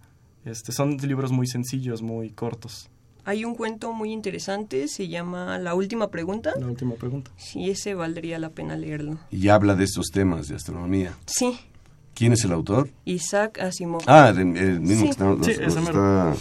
[0.44, 2.88] este, son libros muy sencillos, muy cortos.
[3.24, 6.52] Hay un cuento muy interesante, se llama La Última Pregunta.
[6.60, 7.32] La última pregunta.
[7.36, 9.18] Sí, ese valdría la pena leerlo.
[9.32, 11.12] Y habla de estos temas de astronomía.
[11.26, 11.58] Sí,
[12.16, 12.88] ¿Quién es el autor?
[13.04, 14.02] Isaac Asimov.
[14.06, 15.04] Ah, el, el mismo Sí.
[15.04, 16.34] que está, nos- Sí, nos está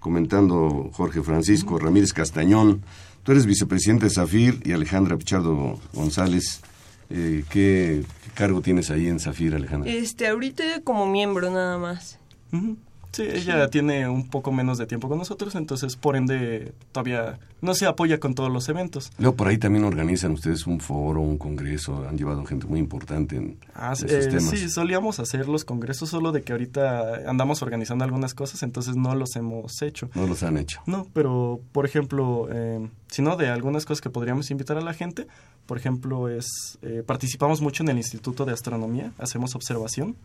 [0.00, 2.82] comentando Jorge Francisco Ramírez Castañón.
[3.22, 6.60] Tú eres vicepresidente de Zafir y Alejandra Pichardo González.
[7.08, 9.90] Eh, ¿qué, qué cargo tienes ahí en Zafir, Alejandra?
[9.90, 12.18] Este, ahorita como miembro nada más.
[12.52, 12.76] Ujú.
[13.12, 17.74] Sí, ella tiene un poco menos de tiempo con nosotros, entonces por ende todavía no
[17.74, 19.12] se apoya con todos los eventos.
[19.18, 23.36] Luego por ahí también organizan ustedes un foro, un congreso, han llevado gente muy importante
[23.36, 24.48] en Ah, esos eh, temas.
[24.50, 29.14] sí, solíamos hacer los congresos, solo de que ahorita andamos organizando algunas cosas, entonces no
[29.14, 30.08] los hemos hecho.
[30.14, 30.80] No los han hecho.
[30.86, 35.26] No, pero por ejemplo, eh, sino de algunas cosas que podríamos invitar a la gente,
[35.66, 40.16] por ejemplo, es eh, participamos mucho en el Instituto de Astronomía, hacemos observación.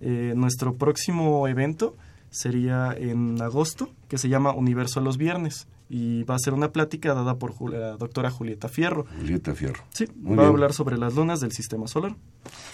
[0.00, 1.96] Eh, nuestro próximo evento
[2.30, 7.14] sería en agosto, que se llama Universo los Viernes, y va a ser una plática
[7.14, 9.06] dada por la doctora Julieta Fierro.
[9.20, 9.82] Julieta Fierro.
[9.94, 12.14] Sí, Muy va a hablar sobre las lunas del sistema solar.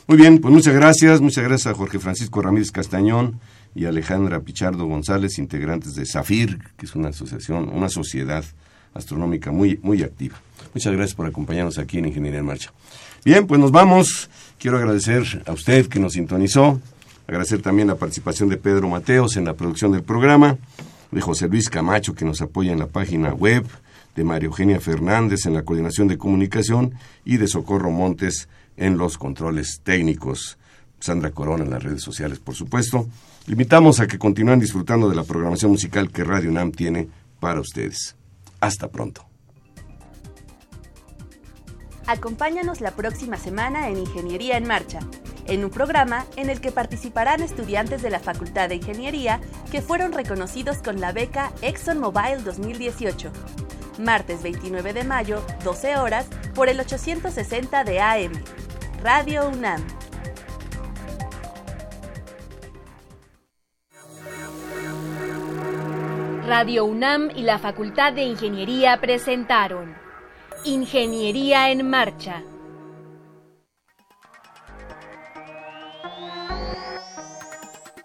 [0.07, 1.21] Muy bien, pues muchas gracias.
[1.21, 3.41] Muchas gracias a Jorge Francisco Ramírez Castañón
[3.75, 8.45] y Alejandra Pichardo González, integrantes de Zafir, que es una asociación, una sociedad
[8.95, 10.37] astronómica muy, muy activa.
[10.73, 12.73] Muchas gracias por acompañarnos aquí en Ingeniería en Marcha.
[13.25, 14.29] Bien, pues nos vamos.
[14.59, 16.81] Quiero agradecer a usted que nos sintonizó.
[17.27, 20.59] Agradecer también la participación de Pedro Mateos en la producción del programa,
[21.11, 23.65] de José Luis Camacho que nos apoya en la página web,
[24.15, 26.95] de María Eugenia Fernández en la coordinación de comunicación
[27.25, 30.59] y de Socorro Montes en los controles técnicos.
[31.01, 33.07] Sandra Corona en las redes sociales, por supuesto.
[33.47, 37.09] Invitamos a que continúen disfrutando de la programación musical que Radio UNAM tiene
[37.41, 38.17] para ustedes.
[38.61, 39.27] Hasta pronto.
[42.07, 45.01] Acompáñanos la próxima semana en Ingeniería en Marcha,
[45.47, 49.41] en un programa en el que participarán estudiantes de la Facultad de Ingeniería
[49.71, 53.33] que fueron reconocidos con la beca ExxonMobil 2018.
[53.99, 58.33] Martes 29 de mayo, 12 horas, por el 860 de AM.
[59.03, 59.85] Radio UNAM.
[66.47, 69.95] Radio UNAM y la Facultad de Ingeniería presentaron
[70.65, 72.43] Ingeniería en Marcha.